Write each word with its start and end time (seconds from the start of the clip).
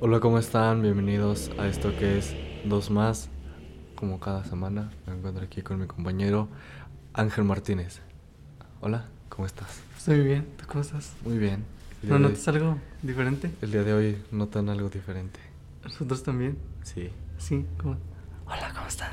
Hola, 0.00 0.20
¿cómo 0.20 0.38
están? 0.38 0.82
Bienvenidos 0.82 1.50
a 1.58 1.66
esto 1.66 1.96
que 1.98 2.18
es 2.18 2.34
Dos 2.64 2.90
Más. 2.90 3.28
Como 3.94 4.18
cada 4.18 4.44
semana, 4.44 4.90
me 5.06 5.14
encuentro 5.14 5.44
aquí 5.44 5.62
con 5.62 5.78
mi 5.80 5.86
compañero 5.86 6.48
Ángel 7.12 7.44
Martínez. 7.44 8.00
Hola, 8.80 9.08
¿cómo 9.28 9.46
estás? 9.46 9.80
Estoy 9.96 10.20
bien, 10.24 10.46
¿tú 10.56 10.64
cómo 10.66 10.80
estás? 10.80 11.12
Muy 11.24 11.38
bien. 11.38 11.64
¿No 12.02 12.14
hoy- 12.16 12.22
notas 12.22 12.48
algo 12.48 12.78
diferente? 13.02 13.50
El 13.60 13.72
día 13.72 13.82
de 13.82 13.92
hoy 13.92 14.22
notan 14.30 14.68
algo 14.70 14.88
diferente. 14.88 15.38
Nosotros 15.84 16.22
también. 16.22 16.56
Sí. 16.82 17.10
Sí, 17.38 17.66
¿cómo? 17.78 17.96
Hola, 18.46 18.72
¿cómo 18.74 18.86
están? 18.86 19.12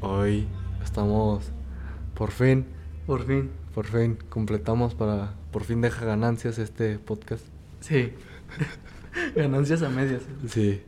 Hoy 0.00 0.48
estamos, 0.82 1.44
por 2.14 2.32
fin, 2.32 2.66
Por 3.06 3.24
fin. 3.24 3.50
por 3.72 3.86
fin, 3.86 4.18
completamos 4.28 4.94
para, 4.94 5.34
por 5.52 5.62
fin 5.62 5.80
deja 5.80 6.04
ganancias 6.04 6.58
este 6.58 6.98
podcast. 6.98 7.44
Sí. 7.80 8.12
Ganancias 9.36 9.82
a 9.82 9.88
medias. 9.88 10.22
Sí, 10.48 10.80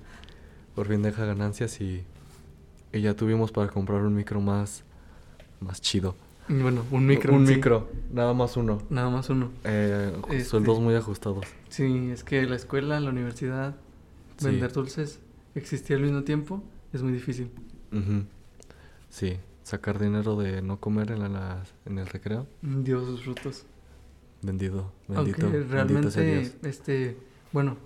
por 0.74 0.88
fin 0.88 1.02
deja 1.02 1.24
ganancias 1.24 1.80
y, 1.80 2.04
y 2.92 3.00
ya 3.00 3.14
tuvimos 3.14 3.52
para 3.52 3.68
comprar 3.68 4.02
un 4.02 4.14
micro 4.14 4.40
más, 4.40 4.84
más 5.60 5.80
chido. 5.80 6.14
Bueno, 6.48 6.84
un 6.90 7.06
micro. 7.06 7.34
Un 7.34 7.46
sí. 7.46 7.54
micro, 7.54 7.88
nada 8.12 8.34
más 8.34 8.56
uno. 8.58 8.82
Nada 8.90 9.08
más 9.08 9.30
uno. 9.30 9.50
Eh, 9.64 10.12
Este- 10.30 10.44
Sueldos 10.44 10.78
muy 10.80 10.94
ajustados. 10.94 11.46
Sí, 11.70 12.10
es 12.10 12.22
que 12.22 12.42
la 12.44 12.56
escuela, 12.56 13.00
la 13.00 13.10
universidad, 13.10 13.76
Sí. 14.36 14.46
vender 14.46 14.72
dulces, 14.72 15.20
existir 15.54 15.96
al 15.96 16.02
mismo 16.02 16.22
tiempo, 16.24 16.62
es 16.92 17.02
muy 17.02 17.12
difícil. 17.12 17.50
Ujú. 17.92 18.24
Sí, 19.08 19.38
sacar 19.62 19.98
dinero 19.98 20.36
de 20.36 20.60
no 20.60 20.80
comer 20.80 21.12
en, 21.12 21.32
la- 21.32 21.62
en 21.86 21.98
el 21.98 22.06
recreo. 22.08 22.46
Dio 22.60 23.04
sus 23.06 23.22
frutos. 23.22 23.64
Vendido, 24.42 24.92
bendito. 25.08 25.46
Aunque 25.46 25.60
realmente, 25.62 26.40
Dios. 26.40 26.54
este, 26.62 27.16
bueno, 27.52 27.78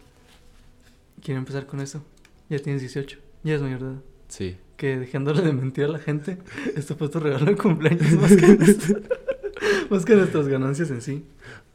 quiero 1.23 1.39
empezar 1.39 1.67
con 1.67 1.81
eso. 1.81 2.03
Ya 2.49 2.59
tienes 2.59 2.81
18, 2.83 3.19
ya 3.45 3.55
es 3.55 3.63
mayor 3.63 3.81
de 3.81 3.87
edad. 3.93 4.03
Sí, 4.29 4.57
que 4.77 4.99
dejándole 4.99 5.43
de 5.43 5.53
mentir 5.53 5.85
a 5.85 5.89
la 5.89 5.99
gente, 5.99 6.39
esto 6.77 6.97
fue 6.97 7.09
tu 7.09 7.21
regalo 7.21 7.47
de 7.47 7.57
cumpleaños 7.57 8.13
más 8.15 8.37
que, 8.37 8.47
más 9.91 10.05
que 10.05 10.15
nuestras 10.17 10.49
ganancias 10.49 10.91
en 10.91 11.01
sí. 11.03 11.25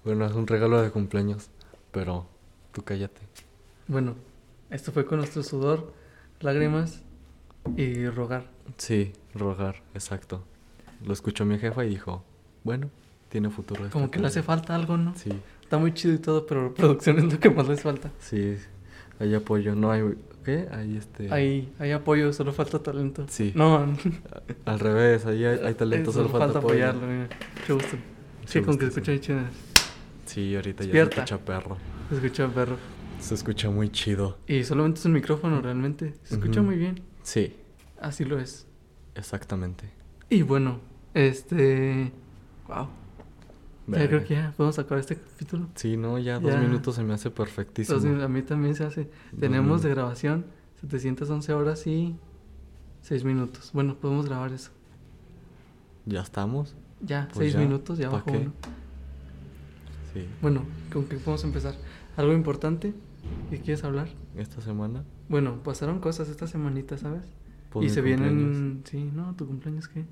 bueno, 0.04 0.26
es 0.26 0.34
un 0.34 0.48
regalo 0.48 0.82
de 0.82 0.90
cumpleaños, 0.92 1.50
pero 1.92 2.28
tú 2.72 2.84
cállate. 2.84 3.22
Bueno, 3.88 4.16
esto 4.70 4.92
fue 4.92 5.06
con 5.06 5.20
nuestro 5.20 5.44
sudor, 5.44 5.94
lágrimas 6.40 7.02
y 7.78 8.08
rogar. 8.08 8.50
Sí, 8.78 9.14
rogar, 9.34 9.84
exacto. 9.94 10.44
Lo 11.06 11.14
escuchó 11.14 11.46
mi 11.46 11.58
jefa 11.60 11.84
y 11.86 11.90
dijo, 11.90 12.24
bueno, 12.64 12.90
tiene 13.30 13.50
futuro. 13.50 13.82
este 13.82 13.94
Como 13.94 14.10
que 14.10 14.20
le 14.20 14.28
hace 14.28 14.42
proyecto". 14.42 14.48
falta 14.68 14.76
algo, 14.76 14.98
¿no? 14.98 15.14
Sí, 15.16 15.30
Está 15.62 15.78
muy 15.78 15.94
chido 15.94 16.14
y 16.14 16.20
todo, 16.20 16.46
pero 16.46 16.74
producción 16.76 17.18
es 17.18 17.34
lo 17.34 17.40
que 17.40 17.50
más 17.50 17.68
les 17.68 17.82
falta. 17.82 18.12
sí, 18.20 18.58
hay 19.24 19.34
apoyo, 19.36 19.76
no 19.76 19.92
hay... 19.92 20.04
¿Qué? 20.44 20.68
Hay 20.72 20.98
este... 20.98 21.32
Hay, 21.34 21.72
hay 21.80 21.92
apoyo, 21.92 22.34
solo 22.34 22.52
falta 22.52 22.80
talento. 22.80 23.26
Sí. 23.30 23.54
No, 23.56 23.96
Al 24.66 24.80
revés, 24.80 25.26
ahí 25.26 25.46
hay, 25.46 25.60
hay 25.64 25.74
talento, 25.74 26.12
solo, 26.12 26.28
falta, 26.30 26.60
apoyo. 26.60 26.74
apoyarlo. 26.86 27.08
Mira. 27.08 27.30
Mucho 27.62 27.76
gusto. 27.76 27.98
Sí, 28.46 28.62
con 28.62 28.78
que 28.78 28.88
escucha 28.88 29.18
chido. 29.20 29.40
Sí, 30.26 30.54
ahorita 30.56 30.84
Despierta. 30.84 31.16
ya 31.16 31.28
se 31.28 31.34
escucha 31.36 31.46
perro. 31.46 31.78
Se 32.10 32.16
escucha 32.16 32.48
perro. 32.50 32.78
Se 33.20 33.34
escucha 33.36 33.70
muy 33.70 33.90
chido. 33.90 34.38
Y 34.48 34.64
solamente 34.66 35.00
es 35.00 35.06
un 35.06 35.14
micrófono, 35.14 35.62
realmente. 35.62 36.14
Se 36.24 36.36
escucha 36.36 36.62
muy 36.62 36.76
bien. 36.76 37.02
Sí, 37.24 37.56
Así 38.02 38.26
lo 38.26 38.38
es. 38.38 38.68
exactamente. 39.16 39.90
Y 40.30 40.42
bueno, 40.42 40.82
este. 41.14 42.12
Wow. 42.68 42.88
Ya 43.88 44.08
creo 44.08 44.24
que 44.24 44.36
ya 44.36 44.54
podemos 44.56 44.80
acabar 44.80 45.00
este 45.00 45.18
capítulo. 45.18 45.68
Sí, 45.76 45.98
no, 45.98 46.18
ya 46.18 46.40
dos 46.40 46.58
minutos 46.58 46.96
se 46.96 47.04
me 47.04 47.14
hace 47.14 47.30
perfectísimo. 47.30 48.24
A 48.24 48.28
mí 48.28 48.42
también 48.42 48.76
se 48.76 48.86
hace. 48.86 49.10
Tenemos 49.38 49.84
de 49.84 49.90
grabación 49.90 50.46
711 50.82 51.54
horas 51.54 51.86
y 51.88 52.16
6 53.02 53.24
minutos. 53.26 53.72
Bueno, 53.74 53.96
podemos 53.96 54.26
grabar 54.28 54.54
eso. 54.54 54.72
¿Ya 56.06 56.22
estamos? 56.22 56.76
Ya, 57.02 57.28
Pues 57.34 57.52
6 57.52 57.54
ya, 57.54 57.60
minutos, 57.60 57.98
ya 57.98 58.10
¿pa' 58.10 58.18
bajó 58.18 58.32
uno. 58.32 58.54
Sí. 60.14 60.28
Bueno, 60.42 60.64
¿con 60.92 61.06
qué 61.06 61.18
podemos 61.18 61.44
empezar? 61.44 61.76
¿Algo 62.16 62.34
importante 62.34 62.94
que 63.50 63.60
quieres 63.60 63.84
hablar? 63.84 64.08
¿Esta 64.38 64.62
semana? 64.62 65.04
Bueno, 65.28 65.62
pasaron 65.64 66.00
cosas 66.00 66.30
esta 66.30 66.48
semanita, 66.48 66.98
¿sabes? 66.98 67.24
Pues 67.72 67.88
y 67.88 67.90
se 67.90 68.02
cumpleaños. 68.02 68.34
vienen. 68.36 68.82
Sí, 68.86 69.10
no, 69.14 69.34
¿tu 69.36 69.48
cumpleaños 69.48 69.88
qué? 69.88 70.06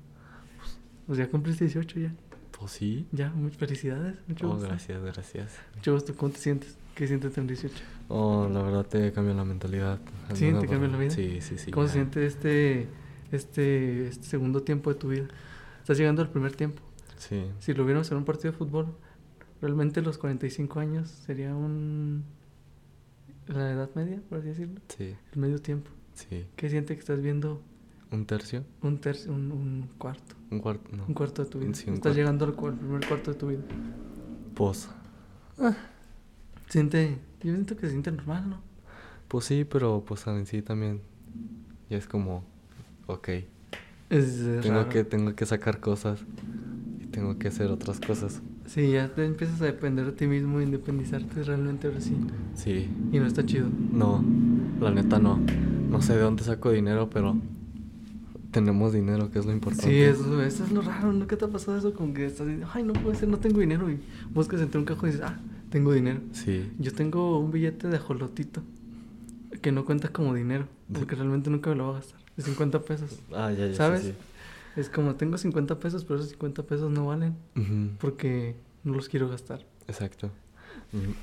Pues 1.06 1.18
ya 1.18 1.28
cumpliste 1.30 1.64
18 1.64 2.00
ya. 2.00 2.14
Pues 2.62 2.72
sí. 2.72 3.06
Ya, 3.12 3.30
muchas 3.30 3.58
felicidades. 3.58 4.16
Mucho 4.28 4.46
Oh, 4.48 4.52
gusto. 4.54 4.68
gracias, 4.68 5.02
gracias. 5.02 5.58
Mucho 5.76 5.92
gusto. 5.94 6.14
¿Cómo 6.16 6.32
te 6.32 6.38
sientes? 6.38 6.76
¿Qué 6.94 7.06
sientes 7.06 7.32
tener 7.32 7.48
18? 7.48 7.74
Oh, 8.08 8.48
la 8.52 8.62
verdad 8.62 8.86
te 8.86 9.12
cambia 9.12 9.34
la 9.34 9.44
mentalidad. 9.44 9.98
Sí, 10.34 10.52
te 10.60 10.66
cambia 10.68 10.88
la 10.88 10.98
vida. 10.98 11.10
Sí, 11.10 11.40
sí, 11.40 11.58
sí. 11.58 11.70
¿Cómo 11.70 11.86
se 11.86 11.94
siente 11.94 12.26
este, 12.26 12.86
este, 13.32 14.08
este 14.08 14.24
segundo 14.26 14.62
tiempo 14.62 14.92
de 14.92 14.98
tu 14.98 15.08
vida? 15.08 15.26
Estás 15.80 15.98
llegando 15.98 16.22
al 16.22 16.28
primer 16.30 16.54
tiempo. 16.54 16.82
Sí. 17.16 17.44
Si 17.60 17.72
lo 17.74 17.84
viéramos 17.84 18.10
en 18.10 18.18
un 18.18 18.24
partido 18.24 18.52
de 18.52 18.58
fútbol, 18.58 18.94
realmente 19.60 20.02
los 20.02 20.18
45 20.18 20.80
años 20.80 21.08
sería 21.08 21.54
un... 21.54 22.24
la 23.46 23.70
edad 23.72 23.90
media, 23.94 24.20
por 24.28 24.38
así 24.38 24.48
decirlo. 24.48 24.80
Sí, 24.88 25.14
El 25.32 25.38
medio 25.40 25.60
tiempo. 25.60 25.90
sí. 26.14 26.44
¿Qué 26.56 26.68
siente 26.70 26.94
que 26.94 27.00
estás 27.00 27.20
viendo 27.22 27.62
¿Un 28.12 28.26
tercio? 28.26 28.64
un 28.82 28.98
tercio, 28.98 29.32
un, 29.32 29.50
un 29.52 29.88
cuarto? 29.98 30.34
¿Un 30.50 30.58
cuarto? 30.58 30.90
No. 30.94 31.04
Un 31.08 31.14
cuarto 31.14 31.42
de 31.44 31.50
tu 31.50 31.58
vida. 31.60 31.72
Sí, 31.74 31.84
estás 31.84 32.00
cuarto. 32.00 32.16
llegando 32.18 32.44
al, 32.44 32.52
primer 32.54 33.06
cuarto 33.08 33.32
de 33.32 33.38
tu 33.38 33.48
vida. 33.48 33.62
Pues, 34.54 34.88
Siente... 36.68 37.18
Yo 37.42 37.52
siento 37.52 37.74
que 37.76 37.82
se 37.86 37.90
siente 37.90 38.12
normal, 38.12 38.48
¿no? 38.50 38.60
pues 39.28 39.46
sí, 39.46 39.64
pero 39.64 40.04
pues 40.06 40.26
en 40.26 40.44
sí 40.46 40.60
también 40.60 41.00
ya 41.88 41.96
es 41.96 42.06
como, 42.06 42.44
ok, 43.06 43.28
Es 44.10 44.36
tengo 44.60 44.76
raro. 44.80 44.88
que, 44.90 45.04
tengo 45.04 45.34
que 45.34 45.46
sacar 45.46 45.80
cosas 45.80 46.20
y 47.00 47.06
tengo 47.06 47.38
que 47.38 47.48
hacer 47.48 47.70
otras 47.70 47.98
cosas. 47.98 48.42
Sí, 48.66 48.92
ya 48.92 49.08
te 49.14 49.24
empiezas 49.24 49.60
a 49.62 49.64
depender 49.64 50.04
de 50.04 50.12
ti 50.12 50.26
mismo 50.26 50.60
e 50.60 50.64
independizarte 50.64 51.42
realmente 51.44 51.86
ahora 51.86 52.00
sí. 52.02 52.14
Sí, 52.54 52.90
Y 53.10 53.18
no 53.18 53.26
está 53.26 53.44
chido. 53.46 53.68
no, 53.92 54.22
la 54.80 54.90
neta 54.90 55.18
no. 55.18 55.40
No 55.88 56.02
sé 56.02 56.14
de 56.14 56.20
dónde 56.20 56.44
saco 56.44 56.70
dinero, 56.70 57.08
pero 57.08 57.34
tenemos 58.52 58.92
dinero, 58.92 59.30
que 59.30 59.40
es 59.40 59.46
lo 59.46 59.52
importante. 59.52 59.88
Sí, 59.88 59.96
eso, 60.02 60.40
eso 60.42 60.64
es 60.64 60.70
lo 60.70 60.82
raro, 60.82 61.12
¿no? 61.12 61.26
¿Qué 61.26 61.36
te 61.36 61.46
ha 61.46 61.48
pasado 61.48 61.76
eso? 61.76 61.92
Como 61.94 62.14
que 62.14 62.26
estás 62.26 62.46
diciendo, 62.46 62.68
ay, 62.72 62.84
no 62.84 62.92
puede 62.92 63.16
ser, 63.16 63.28
no 63.28 63.38
tengo 63.38 63.58
dinero. 63.58 63.90
Y 63.90 63.98
buscas 64.30 64.60
entre 64.60 64.78
un 64.78 64.84
cajón 64.84 65.08
y 65.08 65.12
dices, 65.12 65.26
ah, 65.26 65.40
tengo 65.70 65.92
dinero. 65.92 66.20
Sí, 66.32 66.70
Yo 66.78 66.92
tengo 66.92 67.38
un 67.38 67.50
billete 67.50 67.88
de 67.88 67.96
ajolotito 67.96 68.62
que 69.60 69.72
no 69.72 69.84
cuenta 69.84 70.08
como 70.08 70.34
dinero, 70.34 70.66
porque 70.92 71.14
realmente 71.16 71.50
nunca 71.50 71.70
me 71.70 71.76
lo 71.76 71.86
voy 71.86 71.94
a 71.94 71.98
gastar. 71.98 72.20
De 72.36 72.42
50 72.42 72.80
pesos. 72.82 73.18
ah, 73.34 73.50
ya, 73.52 73.66
ya. 73.66 73.74
¿Sabes? 73.74 74.02
sí. 74.02 74.12
Es 74.76 74.88
como, 74.88 75.16
tengo 75.16 75.36
50 75.36 75.78
pesos, 75.78 76.04
pero 76.04 76.18
esos 76.18 76.30
50 76.30 76.62
pesos 76.62 76.90
no 76.90 77.06
valen 77.06 77.34
porque 78.00 78.54
no 78.84 78.94
los 78.94 79.08
quiero 79.08 79.28
gastar. 79.28 79.66
Exacto. 79.86 80.30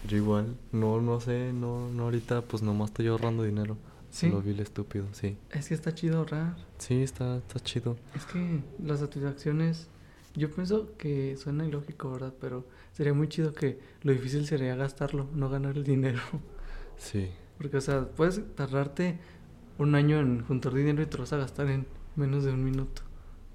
Yo 0.08 0.18
igual, 0.18 0.56
no, 0.72 1.00
no 1.02 1.20
sé, 1.20 1.54
no, 1.54 1.90
no 1.90 2.04
ahorita, 2.04 2.42
pues 2.42 2.64
nomás 2.64 2.90
estoy 2.90 3.08
ahorrando 3.08 3.44
dinero. 3.44 3.78
Sí. 4.10 4.30
Lo 4.30 4.42
vi 4.42 4.52
el 4.52 4.60
estúpido, 4.60 5.06
sí. 5.14 5.38
Es 5.52 5.68
que 5.70 5.74
está 5.76 5.94
chido 5.94 6.18
ahorrar. 6.20 6.56
Sí, 6.80 7.04
está, 7.04 7.38
está 7.38 7.60
chido. 7.60 7.96
Es 8.16 8.26
que 8.26 8.62
las 8.84 9.00
satisfacciones, 9.02 9.88
yo 10.36 10.50
pienso 10.52 10.96
que 10.98 11.38
suena 11.38 11.66
ilógico, 11.66 12.12
¿verdad? 12.12 12.34
Pero 12.42 12.66
sería 12.94 13.14
muy 13.14 13.28
chido 13.30 13.54
que 13.54 13.80
lo 14.02 14.12
difícil 14.12 14.46
sería 14.48 14.76
gastarlo, 14.76 15.28
no 15.34 15.50
ganar 15.50 15.78
el 15.78 15.84
dinero. 15.84 16.20
Sí, 16.98 17.30
Porque, 17.58 17.78
o 17.78 17.82
sea, 17.82 18.10
puedes 18.10 18.42
tardarte 18.56 19.20
un 19.78 19.96
año 19.96 20.20
en 20.20 20.44
juntar 20.46 20.74
dinero 20.74 21.02
y 21.02 21.06
te 21.06 21.16
lo 21.16 21.24
vas 21.24 21.32
a 21.32 21.38
gastar 21.38 21.70
en 21.70 21.88
menos 22.18 22.44
de 22.44 22.52
un 22.52 22.62
minuto. 22.62 23.04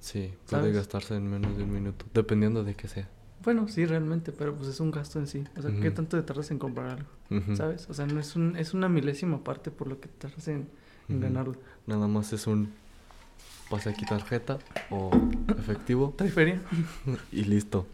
sí, 0.01 0.33
puede 0.49 0.63
¿Sabes? 0.63 0.75
gastarse 0.77 1.15
en 1.17 1.29
menos 1.29 1.55
de 1.59 1.65
un 1.65 1.73
minuto, 1.75 2.07
dependiendo 2.15 2.65
de 2.65 2.75
qué 2.75 2.89
sea. 2.89 3.11
Bueno, 3.45 3.69
sí, 3.69 3.85
realmente, 3.85 4.33
pero 4.33 4.55
pues 4.55 4.69
es 4.69 4.81
un 4.81 4.91
gasto 4.91 5.19
en 5.19 5.27
sí. 5.27 5.45
O 5.57 5.63
sea, 5.63 5.71
¿qué 5.81 5.91
tanto 5.91 6.17
te 6.17 6.23
tardas 6.23 6.51
en 6.51 6.59
comprar 6.59 7.05
algo? 7.31 7.57
¿Sabes? 7.57 7.89
O 7.91 7.95
sea, 7.95 8.07
no 8.07 8.21
es, 8.21 8.37
un, 8.37 8.57
es 8.57 8.73
una 8.75 8.89
milésima 8.89 9.43
parte 9.45 9.71
por 9.71 9.89
lo 9.89 10.01
que 10.01 10.09
tardas 10.09 10.49
en, 10.49 10.69
ganarlo. 11.09 11.57
Nada 11.87 12.09
más 12.09 12.33
es 12.33 12.47
un 12.47 12.71
pase 13.71 13.91
aquí 13.91 14.05
tarjeta 14.07 14.59
o 14.91 15.11
efectivo 15.59 16.15
¿Trae 16.19 16.31
feria? 16.31 16.63
y 17.33 17.45
listo. 17.45 17.87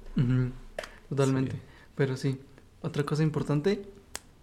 Totalmente. 1.08 1.52
Sí. 1.52 1.58
Pero 1.96 2.16
sí, 2.16 2.40
otra 2.82 3.04
cosa 3.04 3.22
importante, 3.24 3.82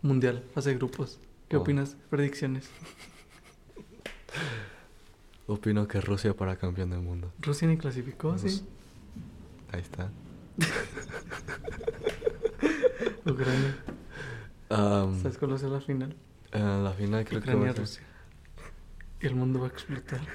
mundial, 0.02 0.44
fase 0.54 0.72
de 0.72 0.76
grupos. 0.76 1.20
¿Qué 1.48 1.56
Oh. 1.56 1.62
opinas? 1.62 1.96
Predicciones. 2.10 2.70
Opino 5.48 5.88
que 5.88 6.02
Rusia 6.02 6.36
para 6.36 6.58
campeón 6.58 6.90
del 6.90 7.00
mundo. 7.00 7.32
Rusia 7.42 7.68
ni 7.70 7.78
clasificó, 7.78 8.32
Pues, 8.36 8.56
sí. 8.56 8.64
Ahí 9.72 9.80
está. 9.82 10.10
Ucrania. 13.26 13.78
Am, 14.70 15.22
¿Sabes 15.22 15.38
cuál 15.38 15.52
va 15.52 15.56
a 15.56 15.60
ser 15.60 15.70
la 15.70 15.82
final? 15.82 16.16
en 16.52 16.84
la 16.84 16.94
final 16.94 17.26
creo 17.26 17.42
que 17.42 17.56
va 17.56 17.70
a 17.70 17.86
ser-. 17.86 18.04
Y 19.22 19.28
el 19.28 19.36
mundo 19.36 19.60
va 19.60 19.68
a 19.68 19.70
explotar. 19.70 20.22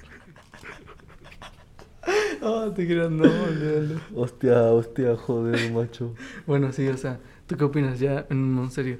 Ah, 2.44 2.72
te 2.74 2.84
creas, 2.84 3.08
no, 3.08 3.22
olvídalo. 3.22 4.00
Hostia, 4.16 4.64
hostia, 4.72 5.16
joder, 5.16 5.70
macho. 5.70 6.16
Bueno, 6.44 6.72
sí, 6.72 6.88
o 6.88 6.96
sea, 6.96 7.20
¿tú 7.46 7.56
qué 7.56 7.62
opinas? 7.62 8.00
Ya, 8.00 8.26
en 8.30 8.68
serio. 8.72 8.98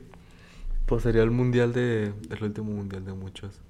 Pues 0.87 1.03
sería 1.03 1.25
el 1.25 1.33
mundial 1.33 1.73
de. 1.73 2.13
El 2.31 2.45
último 2.45 2.71
mundial 2.71 3.05
de 3.05 3.13
muchos. 3.15 3.61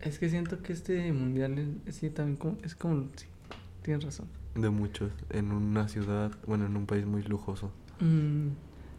Es 0.00 0.18
que 0.18 0.28
siento 0.28 0.60
que 0.62 0.72
este 0.72 1.12
mundial 1.12 1.78
es, 1.86 1.94
sí, 1.94 2.10
también 2.10 2.36
como, 2.38 2.58
es 2.64 2.74
como, 2.74 3.06
sí, 3.14 3.26
tienes 3.82 4.02
razón. 4.02 4.26
De 4.60 4.70
muchos. 4.70 5.10
En 5.30 5.52
una 5.52 5.88
ciudad, 5.88 6.32
bueno, 6.46 6.66
en 6.66 6.76
un 6.76 6.86
país 6.86 7.06
muy 7.06 7.22
lujoso. 7.22 7.70
Mm, 8.00 8.48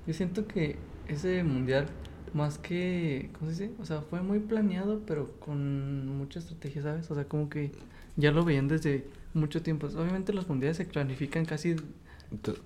yo 0.08 0.14
siento 0.14 0.48
que 0.48 0.78
ese 1.08 1.44
mundial, 1.44 1.88
más 2.34 2.58
que, 2.58 3.30
¿cómo 3.38 3.52
se 3.52 3.64
dice? 3.68 3.76
O 3.82 3.86
sea, 3.86 4.02
fue 4.02 4.22
muy 4.22 4.40
planeado, 4.40 5.02
pero 5.06 5.32
con 5.40 6.08
mucha 6.18 6.40
estrategia, 6.40 6.82
¿sabes? 6.82 7.12
O 7.12 7.16
sea, 7.16 7.26
como 7.26 7.50
que 7.50 7.72
ya 8.16 8.32
lo 8.32 8.44
veían 8.44 8.68
desde 8.68 9.06
mucho 9.34 9.62
tiempo. 9.62 9.88
Obviamente 9.88 10.34
los 10.34 10.48
mundiales 10.48 10.78
se 10.78 10.86
planifican 10.86 11.46
casi 11.46 11.76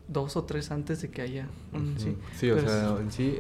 dos 0.08 0.38
o 0.38 0.44
tres 0.44 0.72
antes 0.72 1.02
de 1.02 1.10
que 1.10 1.22
haya 1.22 1.48
un 1.74 1.96
sí. 1.98 2.16
Sí, 2.36 2.52
o 2.52 2.60
sea, 2.60 2.98
en 3.00 3.12
sí, 3.12 3.38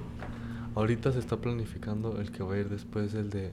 ahorita 0.73 1.11
se 1.11 1.19
está 1.19 1.37
planificando 1.37 2.19
el 2.19 2.31
que 2.31 2.43
va 2.43 2.55
a 2.55 2.59
ir 2.59 2.69
después, 2.69 3.13
el 3.13 3.29
de 3.29 3.51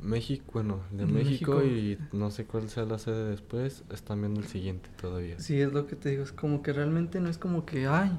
México, 0.00 0.44
bueno, 0.52 0.80
el 0.92 0.98
de 0.98 1.06
México, 1.06 1.56
México. 1.56 1.64
y 1.64 1.98
no 2.16 2.30
sé 2.30 2.44
cuál 2.44 2.68
sea 2.68 2.84
la 2.84 2.98
sede 2.98 3.30
después, 3.30 3.82
están 3.92 4.20
viendo 4.20 4.40
el 4.40 4.46
siguiente 4.46 4.88
todavía. 5.00 5.38
Sí, 5.38 5.60
es 5.60 5.72
lo 5.72 5.86
que 5.86 5.96
te 5.96 6.10
digo, 6.10 6.22
es 6.22 6.32
como 6.32 6.62
que 6.62 6.72
realmente 6.72 7.20
no 7.20 7.28
es 7.28 7.38
como 7.38 7.64
que, 7.64 7.86
ay, 7.86 8.10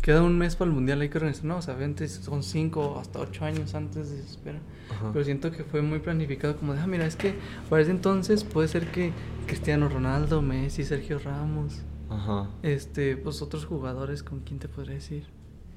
queda 0.00 0.22
un 0.22 0.38
mes 0.38 0.56
para 0.56 0.68
el 0.68 0.74
mundial, 0.74 1.00
hay 1.00 1.08
que 1.08 1.18
organizar. 1.18 1.44
No, 1.44 1.56
o 1.58 1.62
sea, 1.62 1.74
obviamente 1.74 2.08
son 2.08 2.42
cinco 2.42 2.98
hasta 3.00 3.18
ocho 3.18 3.44
años 3.44 3.74
antes 3.74 4.10
de 4.10 4.20
espera. 4.20 4.60
Ajá. 4.90 5.10
Pero 5.12 5.24
siento 5.24 5.50
que 5.50 5.64
fue 5.64 5.82
muy 5.82 5.98
planificado, 5.98 6.56
como 6.56 6.74
de, 6.74 6.80
ah, 6.80 6.86
mira, 6.86 7.06
es 7.06 7.16
que 7.16 7.34
para 7.68 7.82
ese 7.82 7.90
entonces 7.90 8.44
puede 8.44 8.68
ser 8.68 8.90
que 8.92 9.12
Cristiano 9.46 9.88
Ronaldo, 9.88 10.40
Messi, 10.42 10.84
Sergio 10.84 11.18
Ramos, 11.18 11.82
Ajá, 12.10 12.48
este, 12.62 13.16
pues 13.16 13.42
otros 13.42 13.64
jugadores, 13.64 14.22
¿con 14.22 14.40
quién 14.40 14.58
te 14.58 14.68
podría 14.68 14.94
decir? 14.94 15.26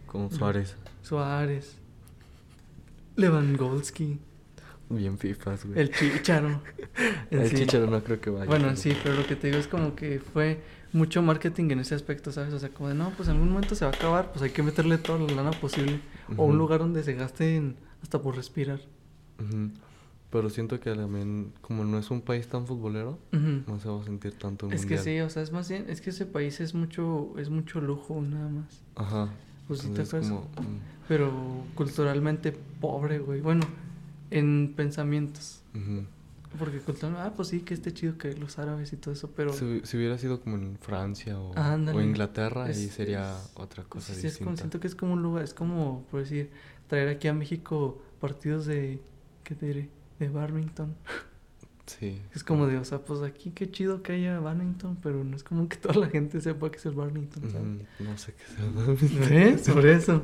con 0.06 0.32
Suárez. 0.32 0.76
Suárez, 1.02 1.78
Lewandowski, 3.16 4.20
Bien 4.90 5.18
fifas, 5.18 5.66
güey. 5.66 5.80
el 5.80 5.92
Chicharo. 5.92 6.62
El 7.32 7.50
sí. 7.50 7.56
Chicharo 7.58 7.88
no 7.88 8.04
creo 8.04 8.22
que 8.22 8.30
vaya. 8.30 8.46
Bueno, 8.46 8.76
sí, 8.76 8.96
pero 9.04 9.16
lo 9.16 9.26
que 9.26 9.36
te 9.36 9.48
digo 9.48 9.60
es 9.60 9.68
como 9.68 9.96
que 9.96 10.20
fue 10.20 10.60
mucho 10.94 11.22
marketing 11.22 11.72
en 11.72 11.80
ese 11.80 11.96
aspecto, 11.96 12.32
¿sabes? 12.32 12.54
O 12.54 12.60
sea, 12.60 12.70
como 12.70 12.90
de, 12.90 12.96
no, 12.96 13.10
pues 13.18 13.28
en 13.28 13.36
algún 13.36 13.50
momento 13.50 13.76
se 13.76 13.84
va 13.86 13.92
a 13.92 13.96
acabar, 13.96 14.32
pues 14.32 14.44
hay 14.44 14.52
que 14.52 14.62
meterle 14.64 14.98
toda 14.98 15.20
la 15.20 15.34
lana 15.34 15.52
posible. 15.52 16.00
O 16.38 16.46
un 16.46 16.58
lugar 16.58 16.80
donde 16.80 17.04
se 17.04 17.14
gaste 17.14 17.56
en- 17.58 17.76
hasta 18.02 18.22
por 18.22 18.36
respirar. 18.36 18.80
Pero 20.32 20.50
siento 20.50 20.80
que 20.80 20.94
también, 20.94 21.54
como 21.62 21.86
no 21.86 21.98
es 21.98 22.12
un 22.12 22.22
país 22.22 22.48
tan 22.48 22.68
futbolero, 22.68 23.20
no 23.32 23.80
se 23.80 23.90
va 23.90 24.02
a 24.02 24.04
sentir 24.04 24.34
tanto 24.38 24.68
el 24.68 24.74
Es 24.74 24.86
que 24.86 24.98
sí, 24.98 25.20
o 25.20 25.30
sea, 25.30 25.42
es 25.44 25.52
más 25.52 25.70
bien, 25.70 25.86
es 25.88 26.02
que 26.02 26.10
ese 26.10 26.26
país 26.26 26.60
es 26.60 26.74
mucho, 26.74 27.34
es 27.38 27.50
mucho 27.50 27.80
lujo 27.82 28.22
nada 28.22 28.50
más. 28.50 28.82
Ajá. 28.96 29.30
Pues 29.68 29.80
sí 29.80 29.90
te 29.90 30.04
como, 30.06 30.42
mm, 30.42 31.08
Pero 31.08 31.32
culturalmente 31.76 32.52
pobre, 32.52 33.20
güey. 33.20 33.42
Bueno, 33.42 33.64
en 34.32 34.74
pensamientos. 34.76 35.62
Porque 36.58 36.80
culturalmente, 36.80 37.28
ah, 37.28 37.34
pues 37.36 37.50
sí, 37.50 37.60
que 37.62 37.74
esté 37.74 37.94
chido 37.94 38.18
que 38.18 38.34
los 38.34 38.58
árabes 38.60 38.94
y 38.94 38.96
todo 38.98 39.14
eso, 39.14 39.30
pero... 39.36 39.52
Si, 39.52 39.82
si 39.84 39.98
hubiera 39.98 40.18
sido 40.18 40.40
como 40.40 40.56
en 40.56 40.78
Francia 40.80 41.38
o, 41.38 41.52
o 41.52 42.02
Inglaterra, 42.02 42.66
ahí 42.66 42.74
sería 42.88 43.36
es- 43.38 43.52
otra 43.56 43.84
cosa 43.84 44.14
sí, 44.14 44.26
es 44.28 44.38
como, 44.38 44.52
distinta. 44.52 44.56
siento 44.62 44.80
que 44.80 44.88
es 44.88 44.96
como 44.96 45.14
un 45.14 45.22
lugar, 45.22 45.44
es 45.44 45.54
como, 45.54 46.06
por 46.10 46.22
decir, 46.22 46.50
traer 46.88 47.10
aquí 47.10 47.28
a 47.28 47.34
México 47.34 48.02
partidos 48.22 48.66
de, 48.68 49.02
¿qué 49.44 49.54
te 49.56 49.66
diré? 49.66 49.90
De 50.20 50.30
badminton. 50.30 50.96
Sí. 51.88 52.20
Es 52.34 52.44
como 52.44 52.66
de, 52.68 52.78
o 52.78 52.86
sea, 52.86 53.00
pues 53.00 53.22
aquí 53.22 53.52
qué 53.52 53.70
chido 53.70 54.02
que 54.02 54.14
haya 54.14 54.40
badminton, 54.40 54.98
pero 55.04 55.24
no 55.26 55.36
es 55.36 55.44
como 55.44 55.68
que 55.70 55.76
toda 55.78 55.96
la 55.96 56.10
gente 56.10 56.40
sepa 56.42 56.72
que 56.72 56.78
es 56.78 56.86
el. 56.88 56.94
Ujú, 56.98 57.10
No 58.00 58.18
sé 58.18 58.34
qué 58.34 58.46
sea. 58.56 59.30
¿Ves? 59.30 59.70
Por 59.70 59.86
eso. 59.86 60.24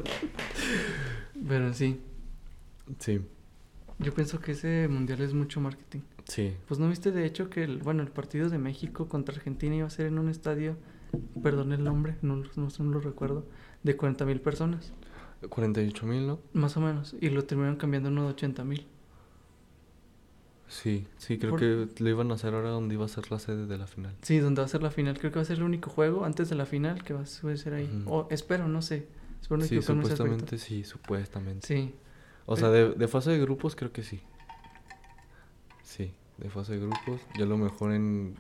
Pero 1.47 1.74
sí, 1.74 2.00
Sí, 3.00 3.21
yo 4.01 4.13
pienso 4.13 4.39
que 4.39 4.51
ese 4.53 4.88
mundial 4.89 5.21
es 5.21 5.33
mucho 5.33 5.59
marketing. 5.62 6.01
sí. 6.25 6.56
Pues 6.68 6.80
no 6.80 6.88
viste 6.89 7.12
de 7.12 7.25
hecho 7.25 7.50
que 7.50 7.63
el, 7.63 7.80
bueno, 7.80 8.01
el 8.03 8.09
partido 8.09 8.50
de 8.50 8.57
México 8.57 9.07
contra 9.07 9.36
Argentina 9.36 9.75
iba 9.75 9.88
a 9.88 9.89
ser 9.89 10.07
en 10.07 10.18
un 10.19 10.30
estadio, 10.30 10.75
perdón 11.44 11.71
el 11.74 11.83
nombre, 11.83 12.15
no, 12.21 12.36
lo- 12.38 12.50
no, 12.56 12.68
no 12.80 12.92
lo 12.92 13.00
recuerdo, 13.00 13.45
de 13.83 13.95
40 13.98 14.25
mil 14.25 14.39
personas, 14.42 14.94
48 15.50 16.06
mil, 16.06 16.27
¿no? 16.27 16.39
más 16.53 16.77
o 16.77 16.81
menos, 16.81 17.15
y 17.19 17.30
lo 17.30 17.44
terminaron 17.45 17.77
cambiando 17.77 18.09
a 18.09 18.12
uno 18.12 18.24
de 18.25 18.30
80 18.30 18.63
mil. 18.63 18.86
Sí, 20.68 21.06
sí, 21.18 21.38
creo 21.38 21.51
Por- 21.51 21.59
que 21.59 21.88
lo 22.01 22.09
iban 22.09 22.31
a 22.31 22.36
hacer 22.36 22.54
ahora 22.54 22.69
donde 22.69 22.95
iba 22.95 23.04
a 23.04 23.09
ser 23.09 23.30
la 23.30 23.39
sede 23.39 23.68
de 23.68 23.77
la 23.77 23.88
final. 23.88 24.15
Sí, 24.21 24.38
donde 24.39 24.62
va 24.62 24.65
a 24.65 24.69
ser 24.69 24.81
la 24.81 24.89
final, 24.92 25.18
creo 25.19 25.31
que 25.31 25.36
va 25.36 25.42
a 25.42 25.45
ser 25.45 25.57
el 25.57 25.63
único 25.63 25.89
juego 25.89 26.24
antes 26.24 26.50
de 26.50 26.56
la 26.56 26.65
final 26.65 27.04
que 27.04 27.13
va 27.13 27.21
a 27.21 27.25
ser 27.25 27.74
ahí. 27.74 28.04
O 28.06 28.27
espero, 28.31 28.69
no 28.69 28.81
sé, 28.81 29.06
espero 29.42 29.57
no 29.59 29.65
Sí, 29.68 29.81
supuestamente 29.81 30.57
sí, 30.57 30.83
supuestamente. 30.86 31.68
Sí, 31.68 31.94
O 32.46 32.58
sea, 32.58 32.70
de, 32.70 32.94
de 32.94 33.08
fase 33.08 33.32
de 33.32 33.40
grupos 33.40 33.76
creo 33.76 33.92
que 33.92 34.04
sí. 34.04 34.22
Sí, 35.84 36.14
de 36.38 36.50
fase 36.50 36.74
de 36.74 36.80
grupos. 36.80 37.22
Ya 37.38 37.46
a 37.46 37.48
lo 37.48 37.58
mejor 37.58 37.94
en 37.94 38.36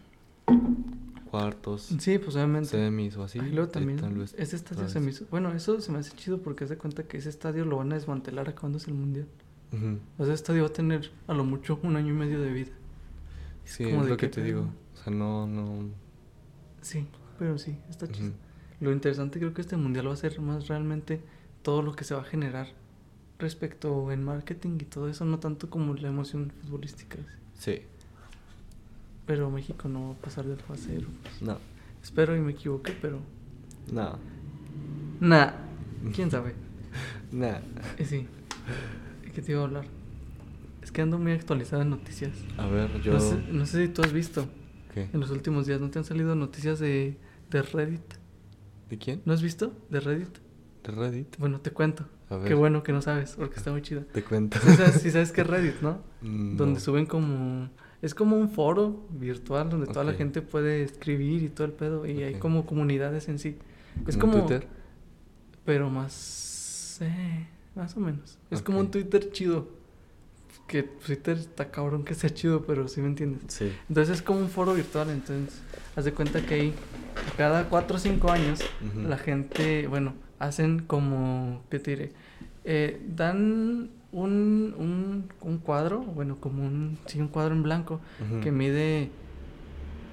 cuartos, 1.29 1.93
sí, 1.99 2.17
pues 2.17 2.35
obviamente. 2.35 2.69
semis 2.69 3.15
o 3.15 3.23
así. 3.23 3.39
y 3.39 3.51
luego 3.51 3.69
eh, 3.69 3.71
también, 3.73 3.99
tal 3.99 4.13
vez 4.15 4.35
ese 4.37 4.57
estadio 4.57 4.89
se 4.89 4.99
me 4.99 5.11
hizo... 5.11 5.25
Bueno, 5.31 5.53
eso 5.53 5.79
se 5.79 5.91
me 5.91 5.99
hace 5.99 6.11
chido 6.15 6.41
porque 6.41 6.65
hace 6.65 6.77
cuenta 6.77 7.03
que 7.03 7.17
ese 7.17 7.29
estadio 7.29 7.63
lo 7.63 7.77
van 7.77 7.91
a 7.93 7.95
desmantelar 7.95 8.49
acabándose 8.49 8.89
el 8.89 8.97
mundial. 8.97 9.27
Ujú. 9.71 9.99
O 10.17 10.25
sea, 10.25 10.33
ese 10.33 10.41
estadio 10.41 10.63
va 10.63 10.67
a 10.67 10.73
tener 10.73 11.09
a 11.27 11.33
lo 11.33 11.45
mucho 11.45 11.79
un 11.83 11.95
año 11.95 12.13
y 12.13 12.17
medio 12.17 12.41
de 12.41 12.51
vida. 12.51 12.71
Sí, 13.63 13.85
como 13.85 14.03
es 14.03 14.09
lo 14.09 14.17
que 14.17 14.27
te 14.27 14.43
digo. 14.43 14.67
O 14.93 14.97
sea, 14.97 15.13
no, 15.13 15.47
no. 15.47 15.89
Sí, 16.81 17.07
pero 17.39 17.57
sí, 17.57 17.77
está 17.89 18.07
chido. 18.09 18.33
Lo 18.81 18.91
interesante 18.91 19.39
creo 19.39 19.53
que 19.53 19.61
este 19.61 19.77
mundial 19.77 20.09
va 20.09 20.13
a 20.13 20.17
ser 20.17 20.41
más 20.41 20.67
realmente 20.67 21.21
todo 21.61 21.81
lo 21.81 21.93
que 21.93 22.03
se 22.03 22.13
va 22.13 22.21
a 22.21 22.25
generar 22.25 22.67
respecto 23.41 24.11
en 24.11 24.23
marketing 24.23 24.77
y 24.81 24.85
todo 24.85 25.09
eso, 25.09 25.25
no 25.25 25.39
tanto 25.39 25.69
como 25.69 25.93
la 25.95 26.07
emoción 26.07 26.51
futbolística. 26.61 27.17
Sí, 27.57 27.81
Pero 29.25 29.49
México 29.51 29.87
no 29.89 30.07
va 30.09 30.13
a 30.13 30.17
pasar 30.17 30.45
del 30.45 30.59
fase 30.59 30.91
de 30.93 30.97
grupos. 30.99 31.41
no, 31.41 31.57
Espero 32.01 32.35
y 32.35 32.39
me 32.39 32.51
equivoqué, 32.53 32.93
pero... 33.01 33.19
no, 33.91 34.17
Nah, 35.19 35.51
quién 36.15 36.31
sabe. 36.31 36.55
no. 37.31 37.59
Y 37.99 38.05
sí, 38.05 38.27
¿qué 39.35 39.41
te 39.41 39.51
iba 39.51 39.61
a 39.61 39.65
hablar? 39.65 39.85
Es 40.81 40.91
que 40.91 41.01
ando 41.03 41.19
muy 41.19 41.31
actualizado 41.33 41.83
en 41.83 41.91
noticias. 41.91 42.31
A 42.57 42.65
ver, 42.65 42.99
yo. 43.01 43.13
No, 43.13 43.19
sé, 43.19 43.37
no 43.51 43.65
sé 43.67 43.85
si 43.85 43.93
tú 43.93 44.01
has 44.01 44.11
visto 44.11 44.47
¿Qué? 44.95 45.09
en 45.13 45.19
los 45.19 45.29
últimos 45.29 45.67
días, 45.67 45.79
¿no 45.79 45.91
te 45.91 45.99
han 45.99 46.05
salido 46.05 46.33
noticias 46.33 46.79
de, 46.79 47.17
de 47.51 47.61
Reddit? 47.61 48.01
¿De 48.89 48.97
quién? 48.97 49.21
¿No 49.25 49.33
has 49.33 49.43
visto? 49.43 49.73
De 49.91 49.99
Reddit. 49.99 50.39
¿De 50.83 50.91
Reddit? 50.91 51.37
Bueno, 51.37 51.61
te 51.61 51.69
cuento. 51.69 52.05
A 52.31 52.37
ver. 52.37 52.47
Qué 52.47 52.53
bueno 52.55 52.81
que 52.81 52.91
no 52.93 53.01
sabes, 53.01 53.33
porque 53.37 53.57
está 53.57 53.71
muy 53.71 53.81
chida. 53.81 54.01
Te 54.11 54.23
cuento. 54.23 54.57
Sí 54.59 54.71
sabes, 54.75 55.01
sí 55.01 55.11
sabes 55.11 55.31
que 55.31 55.41
es 55.41 55.47
Reddit, 55.47 55.81
¿no? 55.81 55.99
Mm, 56.21 56.55
Donde 56.57 56.73
no. 56.75 56.79
suben 56.79 57.05
como... 57.05 57.69
Es 58.01 58.15
como 58.15 58.35
un 58.37 58.49
foro 58.49 59.05
virtual 59.11 59.69
donde 59.69 59.85
toda 59.85 60.03
la 60.03 60.13
gente 60.13 60.41
puede 60.41 60.81
escribir 60.81 61.43
y 61.43 61.49
todo 61.49 61.65
el 61.65 61.73
pedo. 61.73 62.07
Y 62.07 62.23
hay 62.23 62.33
Ok. 62.35 62.39
como 62.39 62.65
comunidades 62.65 63.27
en 63.29 63.37
sí. 63.37 63.57
Es 64.07 64.17
¿Como. 64.17 64.39
Twitter? 64.39 64.67
Pero 65.65 65.89
más... 65.91 66.97
eh, 67.01 67.47
más 67.75 67.95
o 67.95 67.99
menos. 67.99 68.39
Es 68.49 68.63
como 68.63 68.79
un. 68.79 68.89
Twitter 68.89 69.31
chido. 69.31 69.67
Que 70.67 70.81
Twitter 70.83 71.37
está 71.37 71.69
cabrón 71.69 72.03
que 72.03 72.15
sea 72.15 72.31
chido, 72.31 72.63
pero 72.65 72.87
sí 72.87 73.01
me 73.01 73.07
entiendes. 73.07 73.41
Sí. 73.49 73.71
Entonces 73.89 74.15
es 74.17 74.21
como 74.23 74.39
un 74.39 74.49
foro 74.49 74.73
virtual. 74.73 75.09
Entonces, 75.11 75.61
haz 75.95 76.05
de 76.05 76.11
cuenta 76.13 76.41
que 76.43 76.53
ahí, 76.55 76.73
cada 77.37 77.69
4 77.69 77.97
o 77.97 77.99
5 77.99 78.31
años, 78.31 78.61
Ujú. 78.83 79.01
la 79.07 79.17
gente, 79.19 79.85
bueno, 79.87 80.13
hacen 80.41 80.79
como, 80.79 81.61
¿qué 81.69 81.79
te 81.79 81.91
diré? 81.91 82.11
Eh, 82.63 83.01
dan 83.15 83.89
un, 84.11 84.75
un, 84.77 85.29
un 85.41 85.57
cuadro, 85.59 86.01
bueno, 86.01 86.37
como 86.39 86.63
un, 86.65 86.97
sí, 87.05 87.19
un 87.19 87.27
cuadro 87.27 87.53
en 87.55 87.63
blanco 87.63 87.99
que 88.43 88.51
mide 88.51 89.09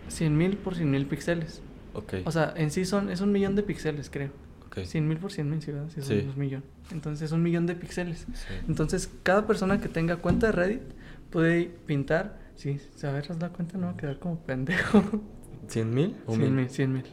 100 0.08 0.37
mil 0.37 0.56
por 0.56 0.75
100 0.75 0.90
mil 0.90 1.06
píxeles. 1.06 1.61
Ok. 1.94 2.14
O 2.25 2.30
sea, 2.32 2.52
en 2.56 2.70
sí 2.70 2.85
son, 2.85 3.11
es 3.11 3.20
un 3.20 3.32
millón 3.32 3.54
de 3.56 3.62
píxeles, 3.62 4.08
creo. 4.11 4.30
ok. 4.66 4.78
100 4.85 5.08
mil 5.08 5.18
por 5.18 5.32
100 5.32 5.50
mil, 5.50 5.61
sí, 5.62 5.73
¿verdad? 5.73 5.88
Sí, 5.94 6.02
Sí. 6.02 6.14
es 6.14 6.26
un 6.26 6.38
millón. 6.38 6.62
Entonces 6.90 7.23
es 7.26 7.32
un 7.32 7.42
millón 7.42 7.66
de 7.66 7.75
píxeles. 7.75 8.26
Sí. 8.32 8.54
Entonces, 8.68 9.11
cada 9.23 9.47
persona 9.47 9.80
que 9.80 9.88
tenga 9.88 10.16
cuenta 10.16 10.47
de 10.47 10.52
Reddit 10.52 10.82
puede 11.30 11.64
pintar. 11.87 12.38
Sí, 12.54 12.80
si 12.97 13.06
a 13.06 13.12
ver, 13.12 13.28
la 13.40 13.50
cuenta, 13.50 13.78
no 13.78 13.87
va 13.87 13.92
a 13.92 13.97
quedar 13.97 14.18
como 14.18 14.38
pendejo. 14.40 15.02
¿100 15.68 15.85
mil 15.87 16.16
o 16.26 16.32
100 16.35 16.40
mil? 16.42 16.50
mil, 16.52 16.70
100 16.70 16.92
mil. 16.92 17.04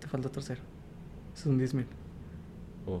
Te 0.00 0.06
falta 0.06 0.28
otro 0.28 0.42
cero. 0.42 0.60
Son 1.36 1.56
10 1.58 1.74
mil. 1.74 1.86
Oh, 2.86 3.00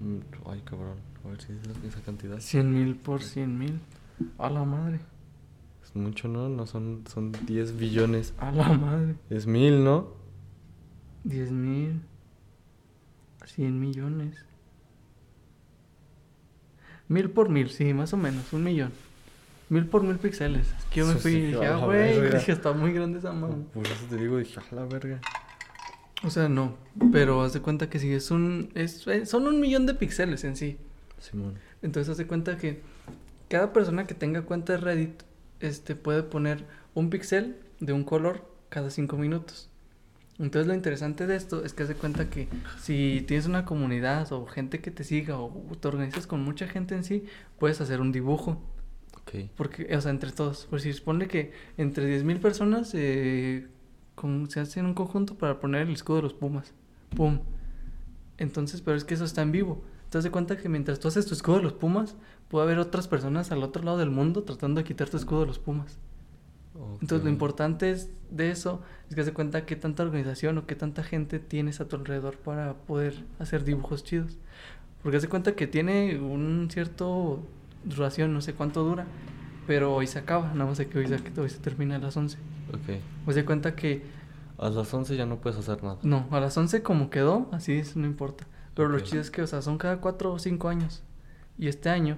Mm, 0.00 0.18
Ay, 0.46 0.60
cabrón. 0.64 0.98
A 1.24 1.28
ver 1.28 1.40
si 1.40 1.52
es 1.52 1.58
esa- 1.66 1.86
esa 1.86 2.00
cantidad. 2.02 2.38
100 2.40 2.72
mil 2.72 2.96
por 2.96 3.22
100 3.22 3.58
mil. 3.58 3.80
A 4.38 4.50
la 4.50 4.64
madre. 4.64 5.00
Es 5.82 5.94
mucho, 5.96 6.28
¿no? 6.28 6.48
No 6.48 6.66
son, 6.66 7.04
son 7.08 7.32
10 7.46 7.76
billones. 7.78 8.34
A 8.38 8.50
la 8.52 8.68
madre. 8.72 9.16
Es 9.30 9.46
mil, 9.46 9.82
¿no? 9.84 10.08
10 11.24 11.50
mil. 11.50 12.02
100 13.46 13.80
millones. 13.80 14.44
Mil 17.08 17.30
por 17.30 17.48
mil, 17.48 17.70
sí, 17.70 17.92
más 17.94 18.12
o 18.12 18.16
menos. 18.16 18.52
Un 18.52 18.64
millón. 18.64 18.92
Mil 19.74 19.86
por 19.86 20.04
mil 20.04 20.18
píxeles. 20.18 20.68
Es 20.78 20.84
que 20.84 21.00
yo 21.00 21.06
me 21.06 21.14
fui 21.14 21.32
sí 21.32 21.38
y 21.38 21.46
dije, 21.46 21.66
ah, 21.66 21.78
güey, 21.78 22.30
dije, 22.30 22.52
está 22.52 22.72
muy 22.72 22.92
grande 22.92 23.18
esa 23.18 23.32
mano. 23.32 23.66
Por 23.74 23.84
eso 23.84 24.06
te 24.08 24.16
digo, 24.16 24.38
dije, 24.38 24.60
a 24.60 24.72
la 24.72 24.84
verga. 24.84 25.20
O 26.22 26.30
sea, 26.30 26.48
no. 26.48 26.76
Pero 27.10 27.42
haz 27.42 27.54
de 27.54 27.60
cuenta 27.60 27.90
que 27.90 27.98
sí, 27.98 28.12
es 28.12 28.30
un. 28.30 28.70
Es, 28.76 29.04
eh, 29.08 29.26
son 29.26 29.48
un 29.48 29.58
millón 29.58 29.84
de 29.86 29.94
píxeles 29.94 30.44
en 30.44 30.54
sí. 30.54 30.78
Simón. 31.18 31.54
Entonces 31.82 32.08
haz 32.08 32.18
de 32.18 32.28
cuenta 32.28 32.56
que 32.56 32.82
cada 33.48 33.72
persona 33.72 34.06
que 34.06 34.14
tenga 34.14 34.42
cuenta 34.42 34.74
de 34.74 34.78
Reddit 34.78 35.24
este, 35.58 35.96
puede 35.96 36.22
poner 36.22 36.64
un 36.94 37.10
píxel 37.10 37.56
de 37.80 37.92
un 37.92 38.04
color 38.04 38.48
cada 38.68 38.90
cinco 38.90 39.16
minutos. 39.16 39.70
Entonces 40.38 40.68
lo 40.68 40.74
interesante 40.74 41.26
de 41.26 41.34
esto 41.34 41.64
es 41.64 41.72
que 41.72 41.82
haz 41.82 41.88
de 41.88 41.96
cuenta 41.96 42.30
que 42.30 42.46
si 42.80 43.24
tienes 43.26 43.46
una 43.46 43.64
comunidad 43.64 44.32
o 44.32 44.46
gente 44.46 44.78
que 44.78 44.92
te 44.92 45.02
siga 45.02 45.36
o 45.36 45.50
te 45.80 45.88
organizas 45.88 46.28
con 46.28 46.44
mucha 46.44 46.68
gente 46.68 46.94
en 46.94 47.02
sí, 47.02 47.24
puedes 47.58 47.80
hacer 47.80 48.00
un 48.00 48.12
dibujo. 48.12 48.62
Ok. 49.26 49.50
Porque, 49.56 49.94
o 49.96 50.00
sea, 50.00 50.10
entre 50.10 50.32
todos. 50.32 50.66
Por 50.66 50.80
si 50.80 50.92
supone 50.92 51.26
que 51.28 51.52
entre 51.76 52.06
10.000 52.06 52.40
personas 52.40 52.90
eh, 52.94 53.66
con- 54.14 54.48
se 54.50 54.60
hacen 54.60 54.86
un 54.86 54.94
conjunto 54.94 55.36
para 55.36 55.60
poner 55.60 55.82
el 55.88 55.92
escudo 55.94 56.16
de 56.18 56.22
los 56.22 56.34
Pumas. 56.34 56.72
Pum. 57.16 57.40
Entonces, 58.38 58.80
pero 58.80 58.96
es 58.96 59.04
que 59.04 59.14
eso 59.14 59.24
está 59.24 59.42
en 59.42 59.52
vivo. 59.52 59.82
Te 60.10 60.18
das 60.18 60.24
de 60.24 60.30
cuenta 60.30 60.56
que 60.56 60.68
mientras 60.68 61.00
tú 61.00 61.08
haces 61.08 61.26
tu 61.26 61.34
escudo 61.34 61.56
de 61.58 61.62
los 61.62 61.72
Pumas, 61.72 62.16
puede 62.48 62.64
haber 62.64 62.78
otras 62.78 63.08
personas 63.08 63.50
al 63.52 63.62
otro 63.62 63.82
lado 63.82 63.98
del 63.98 64.10
mundo 64.10 64.42
tratando 64.42 64.80
de 64.80 64.84
quitar 64.84 65.08
tu 65.08 65.16
escudo 65.16 65.40
de 65.40 65.46
los 65.46 65.58
Pumas. 65.58 65.98
Entonces, 67.00 67.22
lo 67.24 67.30
importante 67.30 67.90
es 67.90 68.10
de 68.30 68.50
eso 68.50 68.82
es 69.08 69.14
que 69.14 69.20
haz 69.20 69.26
de 69.26 69.32
cuenta 69.32 69.64
qué 69.64 69.76
tanta 69.76 70.02
organización 70.02 70.58
o 70.58 70.66
qué 70.66 70.74
tanta 70.74 71.04
gente 71.04 71.38
tienes 71.38 71.80
a 71.80 71.86
tu 71.86 71.94
alrededor 71.94 72.36
para 72.36 72.74
poder 72.74 73.24
hacer 73.38 73.62
dibujos 73.64 74.02
chidos. 74.02 74.38
Porque 75.02 75.16
haz 75.18 75.22
de 75.22 75.28
cuenta 75.28 75.54
que 75.54 75.68
tiene 75.68 76.18
un 76.18 76.68
cierto 76.72 77.46
duración, 77.84 78.32
no 78.34 78.40
sé 78.40 78.54
cuánto 78.54 78.82
dura, 78.84 79.06
pero 79.66 79.94
hoy 79.94 80.06
se 80.06 80.18
acaba, 80.18 80.52
nada 80.52 80.66
más 80.66 80.78
de 80.78 80.88
que 80.88 80.98
hoy 80.98 81.06
se, 81.06 81.18
hoy 81.40 81.48
se 81.50 81.58
termina 81.58 81.96
a 81.96 81.98
las 81.98 82.16
11. 82.16 82.36
Ok. 82.68 82.98
Haz 83.28 83.34
de 83.34 83.44
cuenta 83.44 83.74
que, 83.74 84.02
A 84.58 84.68
las 84.70 84.92
11 84.92 85.16
ya 85.16 85.26
no 85.26 85.36
puedes 85.40 85.58
hacer 85.58 85.82
nada. 85.82 85.98
no, 86.02 86.26
a 86.30 86.40
las 86.40 86.56
11 86.56 86.82
como 86.82 87.10
quedó, 87.10 87.48
así 87.52 87.72
es, 87.72 87.96
no 87.96 88.06
importa. 88.06 88.46
Pero 88.74 88.88
lo 88.88 88.96
Ok. 88.98 89.04
chido 89.04 89.20
es 89.20 89.30
que, 89.30 89.42
o 89.42 89.46
sea, 89.46 89.62
son 89.62 89.78
cada 89.78 89.98
4 90.00 90.32
o 90.32 90.38
5 90.38 90.68
años. 90.68 91.02
Y 91.58 91.68
este 91.68 91.88
año, 91.90 92.16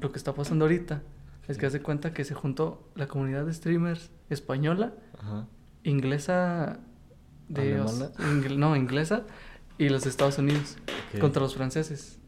lo 0.00 0.10
que 0.10 0.18
está 0.18 0.32
pasando 0.34 0.64
ahorita, 0.64 1.02
es 1.48 1.56
que 1.58 1.66
haz 1.66 1.72
de 1.72 1.80
cuenta 1.82 2.12
que 2.12 2.24
se 2.24 2.34
juntó 2.34 2.88
la 2.94 3.06
comunidad 3.08 3.44
de 3.46 3.52
streamers 3.54 4.10
española 4.30 4.92
Ajá. 5.18 5.46
inglesa 5.82 6.78
de 7.48 7.80
os- 7.80 8.00
¿Alemana? 8.00 8.14
ingl- 8.18 8.56
no 8.58 8.76
inglesa 8.76 9.22
y 9.78 9.88
los 9.88 10.06
Estados 10.06 10.38
Unidos 10.38 10.76
Ok. 11.14 11.20
contra 11.20 11.40
los 11.42 11.54
franceses 11.54 12.18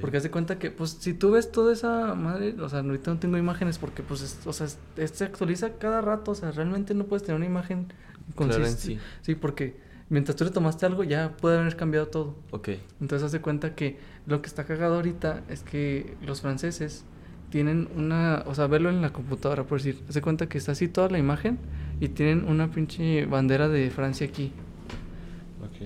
Porque 0.00 0.16
haz 0.16 0.22
de 0.22 0.30
cuenta 0.30 0.58
que 0.58 0.70
pues 0.70 0.90
si 1.00 1.12
tú 1.14 1.32
ves 1.32 1.52
toda 1.52 1.72
esa 1.72 2.14
madre 2.14 2.54
o 2.60 2.68
sea 2.68 2.80
ahorita 2.80 3.12
no 3.12 3.18
tengo 3.20 3.36
imágenes 3.36 3.78
porque 3.78 4.02
pues 4.02 4.22
es- 4.22 4.46
o 4.46 4.52
sea 4.52 4.66
es- 4.66 4.78
es- 4.96 5.10
se 5.10 5.24
actualiza 5.24 5.74
cada 5.78 6.00
rato 6.00 6.30
o 6.30 6.34
sea 6.34 6.50
realmente 6.50 6.94
no 6.94 7.04
puedes 7.04 7.22
tener 7.24 7.36
una 7.36 7.46
imagen 7.46 7.92
Claro, 8.36 8.54
en 8.56 8.62
consist- 8.62 8.76
sí. 8.76 8.98
sí 9.20 9.34
porque 9.34 9.76
mientras 10.08 10.36
tú 10.36 10.44
le 10.44 10.50
tomaste 10.50 10.86
algo 10.86 11.04
ya 11.04 11.36
puede 11.36 11.58
haber 11.58 11.76
cambiado 11.76 12.08
todo 12.08 12.36
Ok. 12.52 12.70
entonces 13.00 13.26
haz 13.26 13.32
de 13.32 13.40
cuenta 13.40 13.74
que 13.74 13.98
lo 14.26 14.40
que 14.40 14.46
está 14.48 14.64
cagado 14.64 14.94
ahorita 14.96 15.42
es 15.48 15.62
que 15.62 16.16
los 16.24 16.40
franceses 16.40 17.04
tienen 17.50 17.88
una, 17.94 18.44
o 18.46 18.54
sea, 18.54 18.66
verlo 18.66 18.88
en 18.88 19.02
la 19.02 19.12
computadora, 19.12 19.64
por 19.64 19.76
decir, 19.76 20.02
haz 20.08 20.14
de 20.14 20.22
cuenta 20.22 20.48
que 20.48 20.56
está 20.56 20.72
así 20.72 20.88
toda 20.88 21.10
la 21.10 21.18
imagen 21.18 21.58
y 22.00 22.08
tienen 22.08 22.48
una 22.48 22.70
pinche 22.70 23.26
bandera 23.26 23.68
de 23.68 23.90
Francia 23.90 24.26
aquí. 24.26 24.52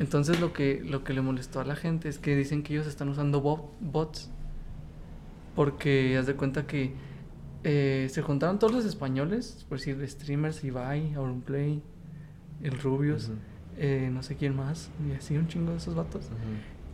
Entonces 0.01 0.41
lo 0.41 0.53
que, 0.53 0.83
lo 0.85 1.05
que 1.05 1.13
le 1.15 1.21
molestó 1.23 1.61
a 1.61 1.65
la 1.65 1.77
gente 1.77 2.09
es 2.09 2.19
que 2.19 2.37
dicen 2.37 2.63
que 2.63 2.75
ellos 2.75 2.87
están 2.87 3.09
usando 3.09 3.41
bo- 3.41 3.71
bots. 3.81 4.31
Porque 5.55 6.17
haz 6.19 6.27
de 6.27 6.35
cuenta 6.35 6.67
que 6.67 6.93
eh, 7.65 8.09
se 8.11 8.23
juntaron 8.23 8.59
todos 8.59 8.73
los 8.73 8.85
españoles, 8.85 9.65
por 9.69 9.79
decir, 9.79 10.07
streamers, 10.09 10.63
Ibai, 10.65 11.15
Auronplay, 11.15 11.83
el 12.63 12.79
Rubius, 12.79 13.31
eh, 13.79 14.11
no 14.13 14.23
sé 14.23 14.37
quién 14.37 14.55
más, 14.55 14.91
y 15.09 15.13
así 15.15 15.37
un 15.37 15.49
chingo 15.49 15.71
de 15.73 15.79
esos 15.79 15.95
vatos. 15.95 16.27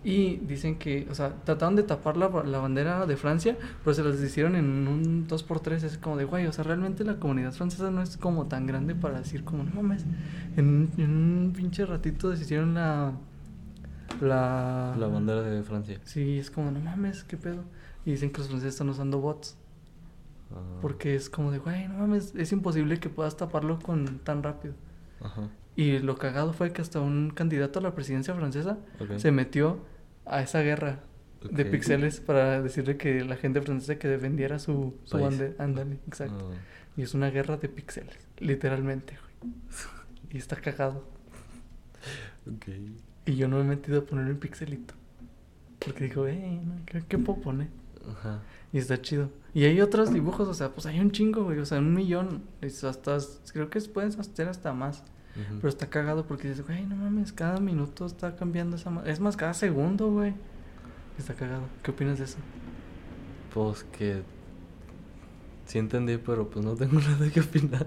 Y 0.04 0.36
dicen 0.38 0.78
que, 0.78 1.06
o 1.10 1.14
sea, 1.14 1.32
trataron 1.44 1.76
de 1.76 1.84
tapar 1.84 2.16
la, 2.16 2.28
la 2.44 2.58
bandera 2.58 3.06
de 3.06 3.16
Francia, 3.16 3.56
pero 3.84 3.94
se 3.94 4.02
las 4.02 4.20
hicieron 4.20 4.56
en 4.56 4.88
un 4.88 5.28
2x3. 5.28 5.84
Es 5.84 5.98
como 5.98 6.16
de, 6.16 6.24
güey, 6.24 6.46
o 6.46 6.52
sea, 6.52 6.64
realmente 6.64 7.04
la 7.04 7.20
comunidad 7.20 7.52
francesa 7.52 7.90
no 7.90 8.02
es 8.02 8.16
como 8.16 8.46
tan 8.46 8.66
grande 8.66 8.96
para 8.96 9.18
decir, 9.18 9.44
como, 9.44 9.62
no 9.62 9.70
mames, 9.70 10.04
en 10.56 10.66
un, 10.66 10.90
en 10.96 11.10
un 11.10 11.52
pinche 11.52 11.86
ratito 11.86 12.30
deshicieron 12.30 12.74
la. 12.74 13.12
La. 14.20 14.96
La 14.98 15.06
bandera 15.06 15.42
de 15.42 15.62
Francia. 15.62 16.00
Sí, 16.04 16.38
es 16.38 16.50
como, 16.50 16.72
no 16.72 16.80
mames, 16.80 17.22
qué 17.22 17.36
pedo. 17.36 17.62
Y 18.04 18.10
dicen 18.10 18.32
que 18.32 18.38
los 18.38 18.48
franceses 18.48 18.74
están 18.74 18.88
usando 18.88 19.20
bots. 19.20 19.56
Ah. 20.50 20.56
Porque 20.80 21.14
es 21.14 21.30
como 21.30 21.52
de, 21.52 21.58
güey, 21.58 21.86
no 21.86 21.98
mames, 21.98 22.34
es 22.34 22.50
imposible 22.50 22.98
que 22.98 23.08
puedas 23.08 23.36
taparlo 23.36 23.78
con 23.78 24.18
tan 24.18 24.42
rápido. 24.42 24.74
Ajá. 25.20 25.48
Y 25.74 25.98
lo 26.00 26.16
cagado 26.16 26.52
fue 26.52 26.72
que 26.72 26.82
hasta 26.82 27.00
un 27.00 27.30
candidato 27.30 27.78
a 27.78 27.82
la 27.82 27.94
presidencia 27.94 28.34
francesa 28.34 28.78
se 29.16 29.32
metió 29.32 29.78
a 30.26 30.42
esa 30.42 30.60
guerra 30.60 31.00
de 31.50 31.64
Ok. 31.64 31.70
píxeles 31.70 32.20
para 32.20 32.62
decirle 32.62 32.96
que 32.96 33.24
la 33.24 33.36
gente 33.36 33.60
francesa 33.62 33.98
que 33.98 34.08
defendiera 34.08 34.58
su, 34.58 34.96
su 35.04 35.18
bandera. 35.18 35.54
Ándale, 35.58 35.98
exacto. 36.06 36.50
Ah. 36.52 36.56
Y 36.96 37.02
es 37.02 37.14
una 37.14 37.30
guerra 37.30 37.56
de 37.56 37.68
píxeles, 37.68 38.28
literalmente, 38.38 39.16
güey. 39.18 39.54
Y 40.30 40.38
está 40.38 40.56
cagado. 40.56 41.04
Y 43.24 43.36
yo 43.36 43.48
no 43.48 43.56
me 43.58 43.62
he 43.62 43.66
metido 43.66 44.00
a 44.00 44.04
poner 44.04 44.26
un 44.26 44.38
pixelito. 44.38 44.94
Porque 45.78 46.04
digo, 46.04 46.26
eh, 46.26 46.60
¿qué, 46.86 47.02
qué 47.08 47.18
puedo 47.18 47.40
poner? 47.40 47.68
Ajá. 48.10 48.42
Y 48.72 48.78
está 48.78 49.00
chido. 49.00 49.30
Y 49.54 49.64
hay 49.64 49.80
otros 49.80 50.12
dibujos, 50.12 50.48
o 50.48 50.54
sea, 50.54 50.70
pues 50.70 50.86
hay 50.86 50.98
un 51.00 51.10
chingo, 51.10 51.44
güey. 51.44 51.58
O 51.58 51.64
sea, 51.66 51.78
un 51.78 51.92
millón. 51.94 52.42
Hasta, 52.62 53.18
creo 53.52 53.68
que 53.70 53.80
pueden 53.82 54.18
hacer 54.18 54.48
hasta 54.48 54.72
más. 54.72 55.04
Pero 55.34 55.68
está 55.68 55.88
cagado 55.88 56.26
porque 56.26 56.48
dices, 56.48 56.66
güey, 56.66 56.84
no 56.84 56.94
mames, 56.96 57.32
cada 57.32 57.58
minuto 57.58 58.04
está 58.04 58.36
cambiando 58.36 58.76
esa. 58.76 58.90
Es 59.06 59.20
más, 59.20 59.36
cada 59.36 59.54
segundo, 59.54 60.10
güey. 60.10 60.34
Está 61.18 61.34
cagado. 61.34 61.62
¿Qué 61.82 61.90
opinas 61.90 62.18
de 62.18 62.24
eso? 62.24 62.38
Pues 63.54 63.84
que. 63.84 64.22
Sí 65.64 65.78
entendí, 65.78 66.18
pero 66.18 66.50
pues 66.50 66.64
no 66.64 66.74
tengo 66.74 67.00
nada 67.00 67.30
que 67.30 67.40
opinar. 67.40 67.86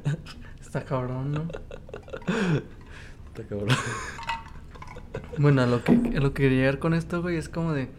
Está 0.60 0.84
cabrón, 0.84 1.32
¿no? 1.32 1.42
Está 3.28 3.44
cabrón. 3.48 3.70
Bueno, 5.38 5.62
a 5.62 5.66
lo 5.68 5.84
que, 5.84 5.92
a 5.94 6.20
lo 6.22 6.34
que 6.34 6.44
quería 6.44 6.60
llegar 6.60 6.80
con 6.80 6.94
esto, 6.94 7.22
güey, 7.22 7.38
es 7.38 7.50
como 7.50 7.74
de. 7.74 7.90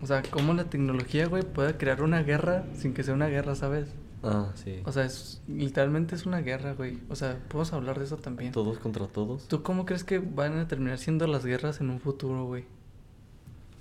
O 0.00 0.06
sea, 0.06 0.22
cómo 0.22 0.54
la 0.54 0.64
tecnología, 0.64 1.26
güey, 1.26 1.42
puede 1.42 1.76
crear 1.76 2.02
una 2.02 2.22
guerra 2.22 2.64
sin 2.74 2.92
que 2.94 3.02
sea 3.02 3.14
una 3.14 3.28
guerra, 3.28 3.54
¿sabes? 3.54 3.88
Ah, 4.22 4.52
sí. 4.54 4.80
O 4.84 4.92
sea, 4.92 5.04
es, 5.04 5.42
literalmente 5.48 6.14
es 6.14 6.26
una 6.26 6.40
guerra, 6.40 6.74
güey. 6.74 7.00
O 7.08 7.16
sea, 7.16 7.38
podemos 7.48 7.72
hablar 7.72 7.98
de 7.98 8.04
eso 8.04 8.16
también. 8.18 8.52
Todos 8.52 8.78
contra 8.78 9.06
todos. 9.08 9.48
¿Tú 9.48 9.62
cómo 9.62 9.84
crees 9.84 10.04
que 10.04 10.18
van 10.20 10.58
a 10.58 10.68
terminar 10.68 10.98
siendo 10.98 11.26
las 11.26 11.44
guerras 11.44 11.80
en 11.80 11.90
un 11.90 12.00
futuro, 12.00 12.44
güey? 12.46 12.64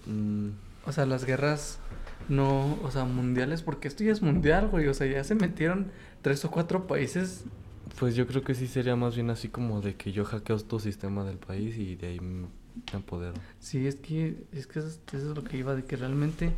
Mm, 0.06 0.50
O 0.86 0.92
sea, 0.92 1.06
las 1.06 1.26
guerras 1.26 1.80
no, 2.30 2.76
o 2.84 2.92
sea, 2.92 3.06
mundiales, 3.06 3.62
porque 3.62 3.88
esto 3.88 4.04
ya 4.04 4.12
es 4.12 4.22
mundial, 4.22 4.70
güey. 4.70 4.88
O 4.88 4.94
sea, 4.94 5.08
ya 5.08 5.24
se 5.24 5.36
metieron 5.36 5.92
tres 6.22 6.44
o 6.46 6.52
cuatro 6.52 6.88
países. 6.88 7.46
pues 8.00 8.16
yo 8.16 8.26
creo 8.28 8.44
que 8.44 8.56
sí 8.56 8.68
sería 8.68 8.96
más 8.96 9.16
bien 9.16 9.30
así 9.30 9.50
como 9.50 9.82
de 9.82 9.96
que 9.96 10.12
yo 10.12 10.26
hackeo 10.26 10.58
tu 10.60 10.80
sistema 10.80 11.24
del 11.24 11.38
país 11.38 11.78
y 11.78 11.96
de 11.96 12.08
ahí 12.08 12.20
me 12.94 13.00
apodero. 13.00 13.34
Sí, 13.60 13.88
es 13.88 13.96
que, 13.96 14.44
es 14.52 14.68
que 14.68 14.80
eso, 14.80 14.88
es- 14.90 15.00
eso 15.14 15.32
es 15.32 15.36
lo 15.38 15.44
que 15.44 15.58
iba, 15.58 15.76
de 15.76 15.84
que 15.84 15.96
realmente, 15.96 16.52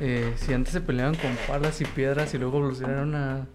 eh, 0.00 0.32
si 0.36 0.52
antes 0.52 0.72
se 0.72 0.80
peleaban 0.80 1.14
con 1.16 1.30
palas 1.46 1.80
y 1.80 1.84
piedras 1.84 2.32
y 2.34 2.38
luego 2.38 2.58
evolucionaron 2.58 3.14
a, 3.14 3.46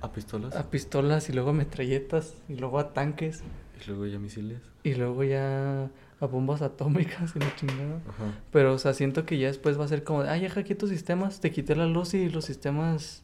¿A 0.00 0.12
pistolas? 0.12 0.54
a 0.54 0.70
pistolas 0.70 1.28
y 1.28 1.32
luego 1.32 1.50
a 1.50 1.52
metralletas 1.54 2.34
y 2.48 2.56
luego 2.56 2.78
a 2.78 2.92
tanques 2.92 3.42
Y 3.84 3.88
luego 3.88 4.06
ya 4.06 4.18
misiles. 4.18 4.60
y 4.84 4.94
luego 4.94 5.24
ya 5.24 5.90
a 6.20 6.26
bombas 6.26 6.62
atómicas 6.62 7.34
y 7.36 7.38
la 7.40 7.54
chingada. 7.54 7.96
Ajá. 8.08 8.32
Pero, 8.52 8.74
o 8.74 8.78
sea, 8.78 8.92
siento 8.94 9.24
que 9.26 9.38
ya 9.38 9.46
después 9.48 9.78
va 9.78 9.84
a 9.84 9.88
ser 9.88 10.04
como 10.04 10.22
de, 10.22 10.30
ah, 10.30 10.36
ya 10.36 10.50
hackeé 10.50 10.74
tus 10.76 10.90
sistemas, 10.90 11.40
te 11.40 11.50
quité 11.50 11.74
la 11.76 11.86
luz 11.86 12.14
y 12.14 12.28
los 12.28 12.44
sistemas 12.44 13.22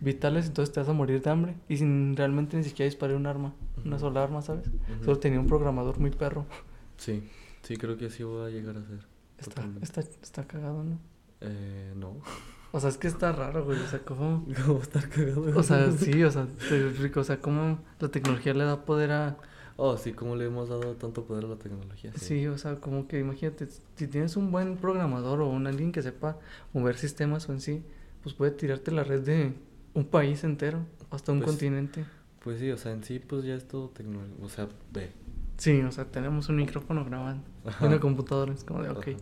vitales, 0.00 0.46
entonces 0.46 0.72
te 0.74 0.80
vas 0.80 0.88
a 0.88 0.92
morir 0.92 1.22
de 1.22 1.30
hambre. 1.30 1.54
Y 1.68 1.78
sin 1.78 2.14
realmente 2.16 2.56
ni 2.56 2.64
siquiera 2.64 2.86
disparé 2.88 3.14
un 3.14 3.26
arma, 3.26 3.54
una 3.84 3.98
sola 3.98 4.22
arma, 4.22 4.42
¿sabes? 4.42 4.70
Solo 5.04 5.18
tenía 5.18 5.40
un 5.40 5.46
programador 5.46 5.98
muy 5.98 6.10
perro. 6.10 6.46
Sí, 6.98 7.28
sí 7.66 7.76
creo 7.76 7.96
que 7.96 8.06
así 8.06 8.22
voy 8.22 8.46
a 8.46 8.50
llegar 8.50 8.76
a 8.76 8.84
ser. 8.84 9.00
Está, 9.38 9.68
está, 9.82 10.00
está 10.00 10.46
cagado, 10.46 10.84
¿no? 10.84 10.98
Eh, 11.40 11.92
no. 11.96 12.16
O 12.72 12.80
sea, 12.80 12.90
es 12.90 12.98
que 12.98 13.06
está 13.08 13.32
raro, 13.32 13.64
güey. 13.64 13.78
O 13.80 13.86
sea, 13.86 14.00
como... 14.00 14.44
¿Cómo 14.66 14.80
estar 14.82 15.08
cagado? 15.08 15.40
O 15.58 15.62
sea, 15.62 15.90
sí, 15.92 16.22
o 16.24 16.30
sea, 16.30 16.46
te 16.68 16.88
explico, 16.88 17.20
o 17.20 17.24
sea, 17.24 17.40
cómo 17.40 17.78
la 18.00 18.08
tecnología 18.08 18.52
le 18.52 18.64
da 18.64 18.84
poder 18.84 19.12
a... 19.12 19.38
Oh, 19.76 19.96
sí, 19.96 20.12
¿cómo 20.12 20.36
le 20.36 20.44
hemos 20.46 20.68
dado 20.68 20.94
tanto 20.96 21.24
poder 21.24 21.44
a 21.44 21.48
la 21.48 21.56
tecnología? 21.56 22.12
Sí, 22.16 22.46
o 22.48 22.58
sea, 22.58 22.76
como 22.76 23.08
que 23.08 23.20
imagínate, 23.20 23.68
si 23.94 24.06
tienes 24.08 24.36
un 24.36 24.50
buen 24.50 24.76
programador 24.76 25.40
o 25.40 25.48
un 25.48 25.66
alguien 25.66 25.90
que 25.92 26.02
sepa 26.02 26.38
mover 26.74 26.96
sistemas 26.98 27.48
o 27.48 27.52
en 27.52 27.60
sí, 27.62 27.82
pues 28.22 28.34
puede 28.34 28.50
tirarte 28.50 28.90
la 28.90 29.04
red 29.04 29.22
de 29.22 29.54
un 29.94 30.04
país 30.04 30.44
entero, 30.44 30.80
hasta 31.10 31.32
un 31.32 31.38
Pues, 31.38 31.50
continente. 31.52 32.04
Pues 32.42 32.58
sí, 32.60 32.70
o 32.70 32.76
sea, 32.76 32.92
en 32.92 33.04
sí, 33.04 33.20
pues 33.20 33.44
ya 33.44 33.54
es 33.54 33.66
todo 33.68 33.88
tecnológico. 33.88 34.44
O 34.44 34.48
sea, 34.50 34.68
ve. 34.92 35.12
Sí, 35.58 35.80
o 35.80 35.90
sea, 35.92 36.04
tenemos 36.04 36.48
un 36.48 36.56
micrófono 36.56 37.04
grabando 37.04 37.42
Ajá. 37.64 37.84
y 37.84 37.88
una 37.88 37.98
computadora, 38.00 38.52
es 38.52 38.62
como 38.64 38.82
de, 38.82 38.90
ok. 38.90 39.08
Ajá. 39.08 39.16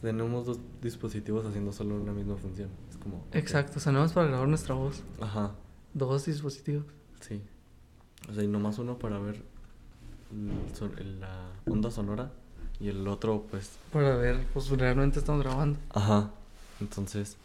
Tenemos 0.00 0.46
dos 0.46 0.60
dispositivos 0.80 1.44
haciendo 1.44 1.72
solo 1.72 1.96
una 1.96 2.12
misma 2.12 2.36
función. 2.36 2.70
Es 2.88 2.96
como. 2.96 3.24
Exacto, 3.32 3.78
o 3.78 3.80
sea, 3.80 3.90
nada 3.92 4.04
más 4.04 4.12
para 4.12 4.28
grabar 4.28 4.46
nuestra 4.48 4.74
voz, 4.76 5.02
Ajá, 5.20 5.52
dos 5.94 6.24
dispositivos. 6.26 6.84
sí. 7.20 7.42
O 8.28 8.34
sea, 8.34 8.42
y 8.44 8.48
nomás 8.48 8.78
uno 8.78 8.98
para 8.98 9.18
ver 9.18 9.42
el 10.98 11.20
la 11.20 11.50
onda 11.66 11.90
sonora 11.90 12.30
Y 12.80 12.88
el 12.88 13.08
otro, 13.08 13.46
pues, 13.50 13.78
Para 13.92 14.16
ver, 14.16 14.46
pues 14.52 14.68
realmente 14.68 15.18
estamos 15.18 15.42
grabando. 15.42 15.78
ajá. 15.90 16.30
Entonces, 16.80 17.36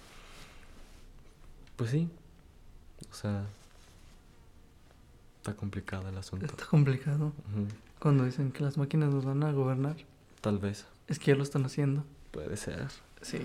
pues 1.76 1.90
sí. 1.92 2.10
O 3.10 3.14
sea, 3.16 3.46
está 5.38 5.56
complicado 5.56 6.08
el 6.10 6.18
asunto. 6.18 6.46
Está 6.46 6.66
complicado. 6.66 7.28
Ujú, 7.28 7.68
Cuando 8.04 8.26
dicen 8.26 8.52
que 8.52 8.62
las 8.66 8.78
máquinas 8.78 9.14
nos 9.14 9.24
van 9.24 9.42
a 9.44 9.54
gobernar, 9.54 9.96
Tal 10.42 10.58
vez. 10.58 10.86
es 11.08 11.20
que 11.20 11.32
ya 11.32 11.38
lo 11.38 11.44
están 11.44 11.64
haciendo. 11.64 12.04
Puede 12.32 12.58
ser. 12.58 12.88
Sí. 13.22 13.40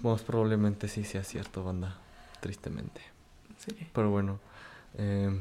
Most 0.00 0.26
probablemente 0.26 0.88
sí 0.88 1.04
sea 1.04 1.22
cierto, 1.22 1.62
banda. 1.62 1.98
Tristemente. 2.40 3.02
Sí. 3.58 3.76
Pero 3.92 4.08
bueno, 4.10 4.38
eh, 4.94 5.38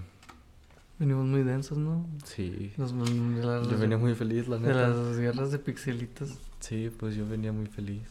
Venimos 1.00 1.26
muy 1.26 1.44
densos, 1.44 1.78
¿no? 1.78 2.06
sí. 2.26 2.74
Nos- 2.78 2.94
de 2.94 3.44
las, 3.46 3.68
Yo 3.70 3.78
venía 3.78 3.98
muy 3.98 4.16
feliz, 4.16 4.48
la 4.50 4.58
de 4.58 4.68
neta. 4.68 4.88
las 4.90 5.18
guerras 5.18 5.52
de 5.52 5.60
pixelitos. 5.60 6.38
Sí, 6.60 6.92
pues 7.00 7.16
yo 7.16 7.26
venía 7.26 7.54
muy 7.54 7.68
feliz. 7.68 8.04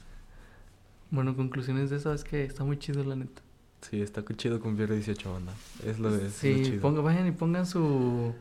Bueno, 1.10 1.36
conclusiones 1.36 1.90
de 1.90 1.96
eso 1.96 2.12
es 2.14 2.24
que 2.24 2.44
está 2.44 2.64
muy 2.64 2.78
chido, 2.78 3.04
la 3.04 3.14
neta. 3.16 3.42
Sí, 3.82 4.00
está 4.00 4.22
chido 4.36 4.58
cumplir 4.60 4.90
18 4.90 5.32
banda. 5.32 5.52
Es 5.84 5.98
lo 5.98 6.10
de 6.10 6.16
es 6.18 6.22
lo 6.24 6.30
Sí, 6.30 6.62
chido. 6.64 6.80
ponga, 6.80 7.00
vayan 7.02 7.26
y 7.26 7.32
pongan 7.32 7.66
su, 7.66 8.34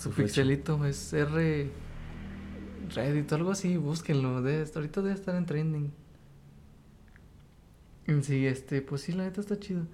su, 0.00 0.10
pixelito. 0.10 0.84
Es 0.84 1.12
R. 1.12 1.70
Reddit 2.94 3.32
o 3.32 3.34
algo 3.36 3.50
así, 3.52 3.76
búsquenlo. 3.76 4.42
De, 4.42 4.66
ahorita 4.74 5.02
debe 5.02 5.14
estar 5.14 5.34
en 5.36 5.46
trending. 5.46 5.92
Sí, 8.22 8.46
este, 8.46 8.82
pues 8.82 9.02
sí, 9.02 9.12
la 9.12 9.24
neta 9.24 9.40
está 9.40 9.58
chido. 9.58 9.86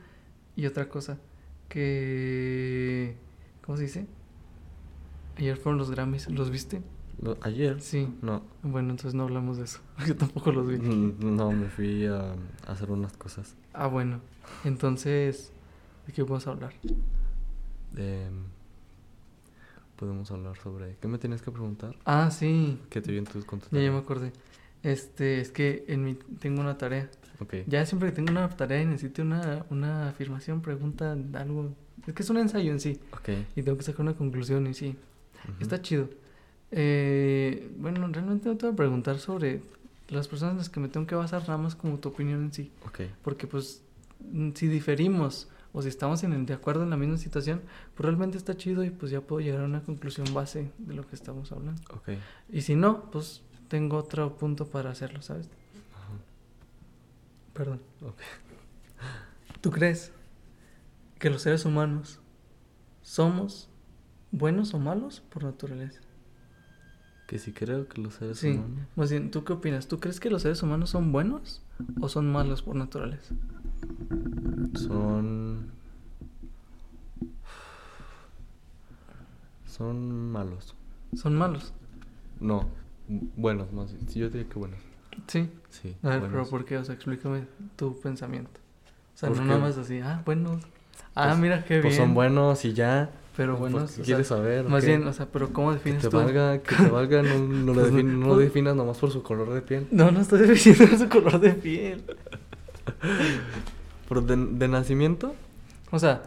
Y 0.56 0.64
otra 0.66 0.88
cosa, 0.88 1.18
que. 1.68 3.16
¿Cómo 3.62 3.76
se 3.76 3.84
dice? 3.84 4.06
Ayer 5.36 5.56
fueron 5.58 5.78
los 5.78 5.90
Grammys, 5.90 6.30
¿los 6.30 6.50
viste? 6.50 6.80
Ayer. 7.42 7.80
Sí. 7.80 8.08
No. 8.22 8.42
Bueno, 8.62 8.90
entonces 8.90 9.14
no 9.14 9.24
hablamos 9.24 9.58
de 9.58 9.64
eso. 9.64 9.80
Yo 10.06 10.16
tampoco 10.16 10.50
los 10.52 10.66
vi. 10.66 10.78
Mm, 10.78 11.36
No, 11.36 11.50
me 11.52 11.68
fui 11.68 12.06
a, 12.06 12.32
a 12.66 12.72
hacer 12.72 12.90
unas 12.90 13.14
cosas. 13.16 13.54
Ah, 13.74 13.86
bueno. 13.86 14.20
Entonces, 14.64 15.52
¿de 16.06 16.12
qué 16.12 16.22
vamos 16.22 16.46
a 16.46 16.50
hablar? 16.52 16.72
Em, 17.96 18.44
podemos 19.96 20.30
hablar 20.30 20.56
sobre... 20.56 20.96
¿Qué 21.00 21.08
me 21.08 21.18
tienes 21.18 21.42
que 21.42 21.50
preguntar? 21.50 21.96
Ah, 22.04 22.30
sí. 22.30 22.78
¿Qué 22.90 23.00
te 23.00 23.10
vi 23.12 23.18
en 23.18 23.24
tus 23.24 23.44
con 23.44 23.60
tu 23.60 23.74
Ya, 23.74 23.82
ya 23.82 23.90
me 23.90 23.98
acordé. 23.98 24.32
Este, 24.82 25.40
es 25.40 25.50
que 25.50 25.84
en 25.88 26.04
mi 26.04 26.14
tengo 26.14 26.60
una 26.60 26.78
tarea. 26.78 27.10
Ok. 27.40 27.54
Ya 27.66 27.84
siempre 27.86 28.10
que 28.10 28.16
tengo 28.16 28.30
una 28.30 28.48
tarea 28.48 28.82
y 28.82 28.86
necesito 28.86 29.22
una, 29.22 29.64
una 29.70 30.08
afirmación, 30.08 30.60
pregunta, 30.62 31.16
algo. 31.34 31.72
Es 32.06 32.14
que 32.14 32.22
es 32.22 32.30
un 32.30 32.38
ensayo 32.38 32.70
en 32.70 32.80
sí. 32.80 33.00
Ok. 33.12 33.30
Y 33.56 33.62
tengo 33.62 33.76
que 33.76 33.84
sacar 33.84 34.02
una 34.02 34.14
conclusión 34.14 34.66
y 34.66 34.74
sí. 34.74 34.96
ujú, 35.44 35.62
Está 35.62 35.82
chido. 35.82 36.08
Eh, 36.70 37.70
bueno, 37.78 38.06
realmente 38.08 38.48
no 38.48 38.56
te 38.56 38.66
voy 38.66 38.72
a 38.74 38.76
preguntar 38.76 39.18
sobre 39.18 39.62
las 40.08 40.28
personas 40.28 40.52
en 40.52 40.58
las 40.58 40.68
que 40.68 40.78
me 40.80 40.88
tengo 40.88 41.06
que 41.06 41.14
basar, 41.14 41.42
nada 41.42 41.58
más 41.58 41.74
como 41.74 41.98
tu 41.98 42.10
opinión 42.10 42.42
en 42.44 42.52
sí. 42.52 42.70
Ok. 42.86 43.00
Porque 43.22 43.46
pues 43.46 43.82
si 44.54 44.68
diferimos 44.68 45.48
o 45.72 45.82
si 45.82 45.88
estamos 45.88 46.22
en 46.24 46.32
el, 46.32 46.46
de 46.46 46.54
acuerdo 46.54 46.82
en 46.84 46.90
la 46.90 46.96
misma 46.96 47.18
situación, 47.18 47.60
pues 47.94 48.04
realmente 48.06 48.38
está 48.38 48.56
chido 48.56 48.82
y 48.84 48.90
pues 48.90 49.10
ya 49.12 49.20
puedo 49.20 49.40
llegar 49.40 49.60
a 49.62 49.64
una 49.64 49.82
conclusión 49.82 50.32
base 50.32 50.70
de 50.78 50.94
lo 50.94 51.06
que 51.06 51.14
estamos 51.14 51.52
hablando. 51.52 51.80
Ok. 51.94 52.10
Y 52.50 52.62
si 52.62 52.74
no, 52.76 53.10
pues 53.10 53.42
tengo 53.68 53.96
otro 53.98 54.36
punto 54.38 54.66
para 54.66 54.90
hacerlo, 54.90 55.22
¿sabes? 55.22 55.46
Ajá, 55.94 56.12
Perdón. 57.52 57.80
Ok. 58.02 58.18
¿Tú 59.60 59.70
crees 59.70 60.12
que 61.18 61.30
los 61.30 61.42
seres 61.42 61.64
humanos 61.64 62.20
somos 63.02 63.68
buenos 64.30 64.74
o 64.74 64.78
malos 64.78 65.20
por 65.20 65.44
naturaleza? 65.44 66.00
Que 67.26 67.38
si 67.38 67.52
creo 67.52 67.88
que 67.88 68.00
los 68.00 68.14
seres 68.14 68.38
Sí. 68.38 68.50
humanos... 68.50 68.86
Más 68.94 69.10
bien, 69.10 69.30
¿tú 69.30 69.42
qué 69.44 69.52
opinas? 69.52 69.88
¿Tú 69.88 69.98
crees 69.98 70.20
que 70.20 70.30
los 70.30 70.42
seres 70.42 70.62
humanos 70.62 70.90
son 70.90 71.10
buenos 71.10 71.62
o 72.00 72.08
son 72.08 72.30
malos 72.30 72.62
por 72.62 72.76
naturaleza? 72.76 73.34
Son... 74.74 75.70
Son 79.66 80.30
malos. 80.32 80.74
Son 81.14 81.34
malos. 81.36 81.72
No, 82.40 82.68
bu- 83.08 83.28
buenos 83.36 83.72
más. 83.72 83.94
Sí, 84.08 84.20
yo 84.20 84.28
diría 84.30 84.48
que 84.48 84.58
buenos. 84.58 84.78
Sí. 85.26 85.48
Sí. 85.70 85.96
A 86.02 86.08
ver, 86.08 86.20
pero 86.20 86.30
buenos. 86.32 86.48
¿por 86.48 86.64
qué? 86.64 86.78
O 86.78 86.84
sea, 86.84 86.94
explícame 86.94 87.44
tu 87.76 87.98
pensamiento. 88.00 88.60
O 89.14 89.18
sea, 89.18 89.28
¿Por 89.28 89.38
no 89.38 89.42
qué? 89.44 89.48
nada 89.48 89.60
más 89.60 89.76
así, 89.78 89.98
ah, 90.00 90.22
buenos. 90.24 90.62
Ah, 91.14 91.28
Pues- 91.28 91.38
mira 91.38 91.64
qué 91.64 91.80
Pues 91.80 91.94
bien. 91.94 92.06
son 92.06 92.14
buenos 92.14 92.64
y 92.64 92.72
ya. 92.72 93.10
Pero 93.36 93.58
Pues, 93.58 93.70
buenos. 93.72 93.92
¿qué 93.92 94.00
o 94.00 94.04
quieres 94.04 94.26
sea, 94.28 94.36
saber? 94.38 94.66
Más 94.66 94.82
qué? 94.82 94.96
bien, 94.96 95.06
o 95.06 95.12
sea, 95.12 95.26
pero 95.30 95.52
¿cómo 95.52 95.68
Que 95.70 95.74
defines 95.76 96.02
te 96.02 96.08
tú? 96.08 96.16
valga, 96.16 96.62
que 96.62 96.74
te 96.74 96.88
valga, 96.88 97.22
no, 97.22 97.38
no 97.38 97.74
lo 97.74 97.80
Pues, 97.82 97.92
defin- 97.92 98.04
no 98.18 98.26
lo 98.28 98.34
pues- 98.34 98.46
definas 98.46 98.76
nomás 98.76 98.96
por 98.98 99.10
su 99.10 99.22
color 99.22 99.52
de 99.52 99.60
piel. 99.60 99.86
No, 99.90 100.10
no 100.10 100.20
estoy 100.20 100.40
definiendo 100.46 100.96
su 100.96 101.08
color 101.10 101.38
de 101.38 101.52
piel. 101.52 102.02
¿Por 104.08 104.24
de, 104.24 104.36
de 104.36 104.68
nacimiento? 104.68 105.34
O 105.90 105.98
sea, 105.98 106.22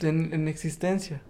en, 0.00 0.32
en 0.34 0.48
existencia. 0.48 1.22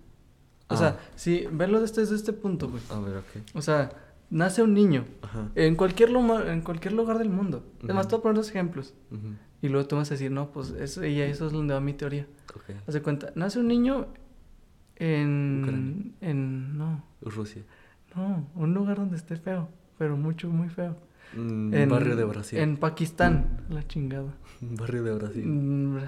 O 0.69 0.75
Ah. 0.75 0.77
sea, 0.77 0.99
si 1.15 1.47
verlo 1.53 1.81
desde, 1.81 2.01
desde 2.03 2.17
este 2.17 2.33
punto, 2.33 2.69
güey. 2.69 2.83
A 2.91 2.99
ver, 2.99 3.19
ok. 3.19 3.27
O 3.55 3.63
sea, 3.63 3.91
nace 4.31 4.63
un 4.63 4.73
niño 4.75 5.05
Ajá. 5.23 5.49
en 5.55 5.77
cualquier, 5.77 6.11
loma- 6.11 6.51
en 6.51 6.63
cualquier 6.63 6.95
lugar 6.95 7.19
del 7.19 7.29
mundo. 7.31 7.65
Además, 7.83 8.09
te 8.09 8.15
voy 8.17 8.21
a 8.21 8.23
poner 8.23 8.37
dos 8.37 8.49
ejemplos. 8.51 8.95
Y 9.63 9.69
luego 9.69 9.87
tú 9.87 9.97
vas 9.97 10.11
a 10.11 10.15
decir, 10.15 10.31
no, 10.31 10.51
pues 10.51 10.71
eso, 10.71 11.05
y 11.05 11.21
eso 11.21 11.47
es 11.47 11.53
donde 11.53 11.75
va 11.75 11.81
mi 11.81 11.93
teoría. 11.95 12.27
Ok. 12.55 12.77
Haz 12.87 12.95
de 12.95 13.03
cuenta, 13.03 13.33
nace 13.35 13.59
un 13.61 13.69
niño 13.69 14.07
en. 14.97 15.61
Ucrania. 15.63 16.13
En. 16.21 16.79
No, 16.79 17.05
Rusia. 17.23 17.63
no, 18.15 18.47
un 18.55 18.75
lugar 18.75 18.97
donde 18.97 19.17
esté 19.17 19.37
feo, 19.37 19.69
pero 19.99 20.17
mucho, 20.17 20.49
muy 20.49 20.69
feo. 20.69 20.97
Un 21.37 21.73
En, 21.75 21.89
barrio 21.89 22.17
de 22.17 22.25
Brasil. 22.25 22.59
En 22.59 22.77
Pakistán, 22.77 23.63
la 23.71 23.87
chingada. 23.87 24.33
Barrio 24.61 25.03
de 25.03 25.13
Brasil. 25.15 25.45
Mm, 25.45 25.99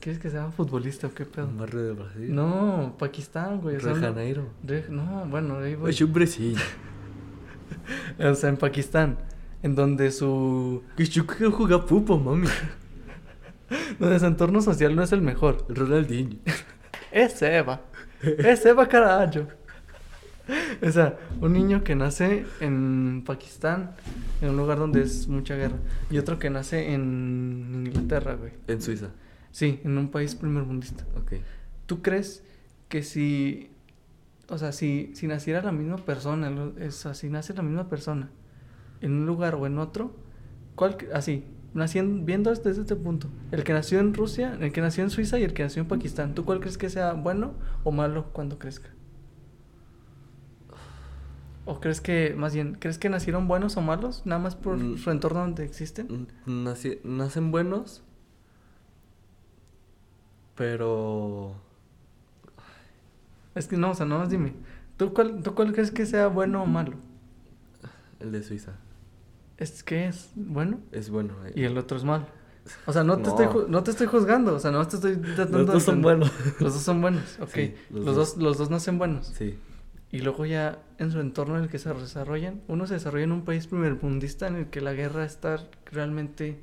¿Quieres 0.00 0.20
que 0.20 0.30
sea 0.30 0.50
futbolista 0.50 1.06
o 1.08 1.14
qué 1.14 1.24
pedo? 1.24 1.46
Un 1.48 1.58
barrio 1.58 1.82
de 1.82 1.92
Brasil. 1.92 2.34
No, 2.34 2.94
Pakistán, 2.98 3.60
güey. 3.60 3.76
o 3.76 3.80
sea, 3.80 3.92
Río 3.94 4.00
de 4.02 4.06
Janeiro. 4.08 4.48
Re- 4.64 4.86
no, 4.90 5.24
bueno, 5.28 5.58
ahí 5.58 5.74
voy. 5.74 5.90
Es 5.90 6.00
un 6.00 6.12
Brasil. 6.12 6.56
O 8.18 8.34
sea, 8.34 8.50
en 8.50 8.56
Pakistán, 8.56 9.18
en 9.62 9.74
donde 9.74 10.10
su. 10.10 10.82
Que 10.96 11.04
yo 11.04 11.26
quiero 11.26 11.52
jugar 11.52 11.82
fútbol, 11.86 12.22
mami. 12.22 12.46
donde 13.98 14.18
su 14.18 14.26
entorno 14.26 14.60
social 14.60 14.94
no 14.94 15.02
es 15.02 15.12
el 15.12 15.20
mejor. 15.22 15.64
Ronaldinho. 15.68 16.36
Es 17.10 17.40
Eva. 17.42 17.82
Es 18.22 18.64
Eva, 18.66 18.86
carajo. 18.88 19.46
O 20.82 20.90
sea, 20.90 21.18
un 21.40 21.52
niño 21.52 21.84
que 21.84 21.94
nace 21.94 22.44
en 22.60 23.22
Pakistán, 23.24 23.92
en 24.40 24.50
un 24.50 24.56
lugar 24.56 24.78
donde 24.78 25.02
es 25.02 25.28
mucha 25.28 25.56
guerra, 25.56 25.76
y 26.10 26.18
otro 26.18 26.38
que 26.38 26.50
nace 26.50 26.92
en 26.92 27.84
Inglaterra, 27.86 28.34
güey. 28.34 28.52
En 28.68 28.80
Suiza. 28.80 29.08
Sí, 29.50 29.80
en 29.84 29.96
un 29.96 30.10
país 30.10 30.34
primermundista. 30.34 31.04
Ok. 31.16 31.34
¿Tú 31.86 32.02
crees 32.02 32.42
que 32.88 33.02
si, 33.02 33.70
o 34.48 34.58
sea, 34.58 34.72
si, 34.72 35.12
si 35.14 35.26
naciera 35.26 35.62
la 35.62 35.72
misma 35.72 35.96
persona, 35.96 36.50
o 36.50 36.90
sea, 36.90 37.14
si 37.14 37.28
nace 37.28 37.54
la 37.54 37.62
misma 37.62 37.88
persona 37.88 38.30
en 39.00 39.12
un 39.12 39.26
lugar 39.26 39.54
o 39.54 39.66
en 39.66 39.78
otro, 39.78 40.14
¿cuál, 40.74 40.96
así, 41.12 41.44
naciendo, 41.74 42.24
viendo 42.24 42.50
desde 42.50 42.70
este 42.80 42.96
punto, 42.96 43.28
el 43.50 43.64
que 43.64 43.72
nació 43.72 44.00
en 44.00 44.14
Rusia, 44.14 44.56
el 44.60 44.72
que 44.72 44.80
nació 44.80 45.04
en 45.04 45.10
Suiza 45.10 45.38
y 45.38 45.44
el 45.44 45.52
que 45.52 45.62
nació 45.62 45.82
en 45.82 45.88
Pakistán, 45.88 46.34
¿tú 46.34 46.44
cuál 46.44 46.60
crees 46.60 46.78
que 46.78 46.90
sea 46.90 47.12
bueno 47.12 47.54
o 47.84 47.92
malo 47.92 48.26
cuando 48.32 48.58
crezca? 48.58 48.95
¿O 51.68 51.80
crees 51.80 52.00
que, 52.00 52.34
más 52.38 52.54
bien, 52.54 52.76
crees 52.80 52.96
que 52.96 53.08
nacieron 53.10 53.48
buenos 53.48 53.76
o 53.76 53.82
malos, 53.82 54.22
nada 54.24 54.40
más 54.40 54.54
por 54.56 54.76
Mm. 54.78 54.96
su 54.98 55.10
entorno 55.10 55.40
donde 55.40 55.64
existen? 55.64 56.28
Naci- 56.46 57.00
nacen 57.04 57.50
buenos. 57.50 58.02
Pero. 60.54 61.54
Es 63.54 63.66
que 63.68 63.76
no, 63.76 63.90
o 63.90 63.94
sea, 63.94 64.06
nada 64.06 64.20
más 64.22 64.30
dime, 64.30 64.54
¿tú 64.96 65.12
cuál, 65.14 65.42
¿tú 65.42 65.54
cuál 65.54 65.72
crees 65.72 65.90
que 65.90 66.04
sea 66.06 66.26
bueno 66.28 66.62
o 66.62 66.66
malo? 66.66 66.94
El 68.20 68.32
de 68.32 68.42
Suiza. 68.42 68.72
¿Es 69.58 69.82
que 69.82 70.06
es 70.06 70.30
bueno? 70.34 70.78
Es 70.92 71.08
bueno. 71.10 71.34
eh. 71.46 71.52
Y 71.54 71.64
el 71.64 71.76
otro 71.78 71.96
es 71.96 72.04
malo. 72.04 72.26
O 72.86 72.92
sea, 72.92 73.04
no 73.04 73.16
te, 73.18 73.22
No. 73.30 73.38
Estoy, 73.40 73.64
no 73.68 73.82
te 73.82 73.90
estoy 73.92 74.06
juzgando, 74.08 74.54
o 74.54 74.58
sea, 74.58 74.70
no 74.72 74.86
te 74.86 74.96
estoy 74.96 75.16
tratando 75.16 75.58
Los 75.58 75.66
de 75.68 75.72
dos 75.74 75.82
son 75.84 76.02
buenos. 76.02 76.32
Los 76.60 76.74
dos 76.74 76.82
son 76.82 77.00
buenos, 77.00 77.38
ok. 77.40 77.48
Sí, 77.50 77.74
los, 77.90 78.04
los 78.04 78.16
dos. 78.16 78.34
dos. 78.34 78.42
los 78.42 78.58
dos 78.58 78.70
nacen 78.70 78.98
buenos. 78.98 79.26
Sí. 79.28 79.58
Y 80.16 80.20
luego 80.20 80.46
ya 80.46 80.78
en 80.98 81.10
su 81.12 81.20
entorno 81.20 81.58
en 81.58 81.64
el 81.64 81.68
que 81.68 81.78
se 81.78 81.92
desarrollan, 81.92 82.62
uno 82.68 82.86
se 82.86 82.94
desarrolla 82.94 83.24
en 83.24 83.32
un 83.32 83.44
país 83.44 83.66
primermundista 83.66 84.46
en 84.46 84.56
el 84.56 84.66
que 84.70 84.80
la 84.80 84.94
guerra 84.94 85.24
está 85.26 85.68
realmente 85.92 86.58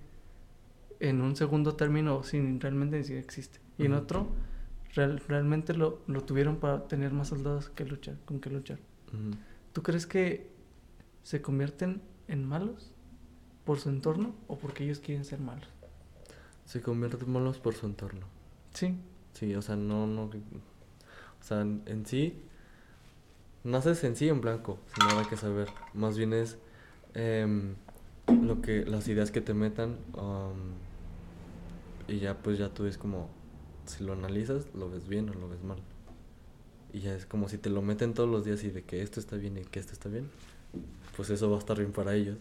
en 1.00 1.22
un 1.22 1.36
segundo 1.36 1.76
término 1.76 2.24
sin 2.24 2.60
realmente 2.60 2.98
ni 2.98 3.04
siquiera 3.04 3.22
existe. 3.22 3.60
Y 3.78 3.86
en 3.86 3.94
otro, 3.94 4.28
real- 4.96 5.22
realmente 5.28 5.76
lo, 5.76 6.02
lo 6.08 6.24
tuvieron 6.24 6.58
para 6.58 6.88
tener 6.88 7.12
más 7.14 7.28
soldados 7.28 7.70
que 7.70 7.86
luchar, 7.86 8.16
con 8.26 8.40
que 8.40 8.50
luchar. 8.50 8.80
Ujú. 9.10 9.38
¿Tú 9.72 9.84
crees 9.84 10.08
que 10.08 10.50
se 11.22 11.42
convierten 11.44 12.02
en 12.28 12.46
malos 12.46 12.92
por 13.66 13.80
su 13.80 13.90
entorno 13.90 14.34
o 14.48 14.58
porque 14.58 14.84
ellos 14.84 15.00
quieren 15.00 15.26
ser 15.26 15.40
malos? 15.40 15.68
Se 16.66 16.82
convierten 16.82 17.32
malos 17.32 17.60
por 17.60 17.76
su 17.76 17.86
entorno. 17.86 18.26
Sí. 18.74 18.96
Sí, 19.34 19.54
o 19.54 19.62
sea, 19.62 19.76
no, 19.76 20.08
no. 20.08 20.24
O 20.24 21.44
sea, 21.44 21.62
en 21.62 22.06
sí. 22.08 22.42
Naces 23.64 24.04
en 24.04 24.16
sí 24.16 24.30
en 24.30 24.42
blanco, 24.42 24.78
sin 24.94 25.06
nada 25.06 25.28
que 25.28 25.38
saber. 25.38 25.70
Más 25.94 26.18
bien 26.18 26.34
es 26.34 26.58
em, 27.14 27.76
lo 28.42 28.62
que, 28.62 28.86
las 28.86 29.08
ideas 29.08 29.32
que 29.32 29.42
te 29.42 29.54
metan. 29.54 29.98
am, 30.18 30.74
y 32.08 32.20
ya 32.20 32.36
pues 32.38 32.58
ya 32.58 32.70
tú 32.70 32.84
ves 32.84 32.98
como, 32.98 33.30
si 33.86 34.04
lo 34.04 34.14
analizas, 34.14 34.68
lo 34.76 34.90
ves 34.90 35.08
bien 35.08 35.30
o 35.30 35.34
lo 35.34 35.48
ves 35.50 35.64
mal. 35.64 35.78
Y 36.94 37.00
ya 37.00 37.16
es 37.16 37.26
como 37.26 37.50
si 37.50 37.58
te 37.58 37.70
lo 37.70 37.82
meten 37.82 38.14
todos 38.14 38.30
los 38.30 38.46
días 38.46 38.64
y 38.64 38.70
de 38.70 38.84
que 38.84 39.02
esto 39.02 39.20
está 39.20 39.36
bien 39.38 39.58
y 39.58 39.62
que 39.62 39.80
esto 39.80 39.94
está 39.94 40.10
bien, 40.10 40.30
pues 41.16 41.30
eso 41.30 41.50
va 41.50 41.56
a 41.58 41.60
estar 41.60 41.78
bien 41.78 41.92
para 41.92 42.14
ellos. 42.16 42.38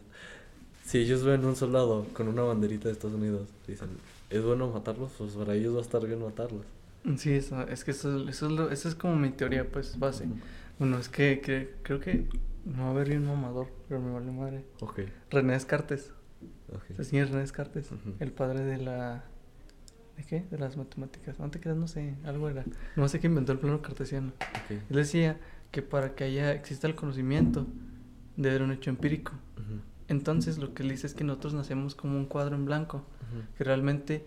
Si 0.85 0.99
ellos 0.99 1.23
ven 1.25 1.45
un 1.45 1.57
soldado 1.57 2.07
con 2.13 2.29
una 2.29 2.43
banderita 2.43 2.89
de 2.89 2.93
Estados 2.93 3.17
Unidos, 3.17 3.49
dicen, 3.67 3.89
es 4.31 4.43
bueno 4.43 4.69
matarlos, 4.71 5.13
pues 5.17 5.33
para 5.33 5.55
ellos 5.55 5.75
va 5.75 5.79
a 5.79 5.83
estar 5.83 6.05
bien 6.07 6.21
matarlos. 6.21 6.65
Sí, 7.17 7.33
eso, 7.33 7.63
es 7.67 7.85
que 7.85 7.93
eso, 7.93 8.29
eso, 8.29 8.47
es 8.47 8.53
lo- 8.53 8.71
esa 8.71 8.89
es 8.89 8.95
como 8.95 9.17
mi 9.17 9.31
teoría, 9.31 9.69
pues, 9.71 9.99
base. 9.99 10.25
Ujú. 10.25 10.35
Bueno, 10.79 10.99
es 10.99 11.09
que, 11.09 11.41
que 11.41 11.75
creo 11.83 12.01
que 12.01 12.29
no 12.65 12.83
va 12.83 12.89
a 12.89 12.91
haber 12.91 13.09
bien 13.09 13.25
mamador, 13.27 13.69
pero 13.89 14.01
me 14.01 14.13
vale 14.13 14.31
madre. 14.33 14.65
Ok, 14.81 15.01
René 15.31 15.53
Descartes. 15.55 16.13
ok. 16.73 16.99
El 16.99 17.05
señor 17.05 17.29
René 17.29 17.41
Descartes, 17.41 17.91
el 18.21 18.33
padre 18.33 18.65
de 18.65 18.79
la... 18.79 19.25
¿De 20.17 20.25
qué? 20.25 20.45
De 20.51 20.59
las 20.59 20.77
matemáticas. 20.77 21.39
No 21.39 21.51
te 21.51 21.59
creas, 21.59 21.77
no 21.79 21.89
sé, 21.89 22.15
algo 22.25 22.49
era. 22.49 22.65
No 22.97 23.09
sé 23.09 23.19
qué 23.19 23.29
inventó 23.29 23.53
el 23.53 23.59
plano 23.59 23.81
cartesiano. 23.81 24.33
Él 24.69 24.97
decía 24.97 25.41
que 25.71 25.81
para 25.83 26.15
que 26.15 26.25
haya, 26.25 26.53
exista 26.53 26.87
el 26.87 26.95
conocimiento, 26.95 27.67
debe 28.37 28.51
haber 28.51 28.63
un 28.63 28.73
hecho 28.73 28.91
empírico. 28.91 29.33
Entonces, 30.09 30.59
lo 30.59 30.75
que 30.75 30.83
él 30.83 30.91
dice 30.91 31.07
es 31.07 31.15
que 31.15 31.25
nosotros 31.25 31.55
nacemos 31.55 31.95
como 31.95 32.19
un 32.19 32.27
cuadro 32.27 32.57
en 32.57 32.67
blanco. 32.67 33.07
que 33.57 33.65
realmente 33.65 34.27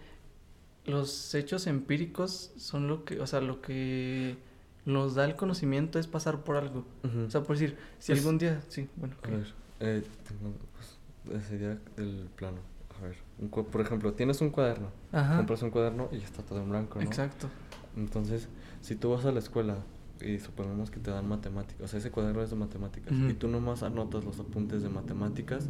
los 0.86 1.34
hechos 1.36 1.68
empíricos 1.68 2.52
son 2.58 2.88
lo 2.88 3.06
que, 3.06 3.20
o 3.20 3.28
sea, 3.28 3.42
lo 3.42 3.62
que 3.62 4.38
nos 4.86 5.16
da 5.16 5.26
el 5.26 5.36
conocimiento 5.36 6.00
es 6.00 6.08
pasar 6.08 6.44
por 6.44 6.58
algo. 6.58 6.86
O 7.28 7.30
sea, 7.30 7.42
por 7.42 7.58
decir, 7.58 7.78
si 8.00 8.12
Pues, 8.12 8.20
algún 8.20 8.38
día, 8.38 8.62
sí, 8.70 8.88
bueno, 8.96 9.16
A 9.24 9.30
ver, 9.30 9.54
eh, 9.80 10.04
tengo 10.28 10.54
pues, 10.76 11.42
esa 11.44 11.56
idea 11.56 11.78
del 11.98 12.30
plano. 12.36 12.58
A 13.00 13.04
ver, 13.04 13.16
un 13.40 13.52
cua- 13.52 13.66
por 13.66 13.82
ejemplo, 13.82 14.14
tienes 14.14 14.40
un 14.42 14.50
cuaderno, 14.52 14.88
Ajá, 15.12 15.38
compras 15.38 15.62
un 15.64 15.70
cuaderno 15.72 16.08
y 16.12 16.18
está 16.18 16.44
todo 16.44 16.60
en 16.62 16.70
blanco, 16.70 17.00
¿no? 17.00 17.06
exacto. 17.06 17.50
Entonces, 17.98 18.48
si 18.82 18.96
tú 18.96 19.10
vas 19.12 19.26
a 19.26 19.32
la 19.32 19.40
escuela 19.40 19.78
y 20.22 20.40
supongamos 20.40 20.92
que 20.92 21.00
te 21.00 21.12
dan 21.12 21.28
matemáticas, 21.28 21.82
o 21.84 21.88
sea, 21.90 22.00
ese 22.00 22.12
cuaderno 22.12 22.42
es 22.42 22.50
de 22.52 22.56
matemáticas, 22.56 23.14
y 23.14 23.24
Ujú. 23.26 23.34
tú 23.34 23.48
nomás 23.50 23.84
anotas 23.84 24.24
los 24.24 24.40
apuntes 24.40 24.82
de 24.82 24.90
matemáticas, 24.90 25.68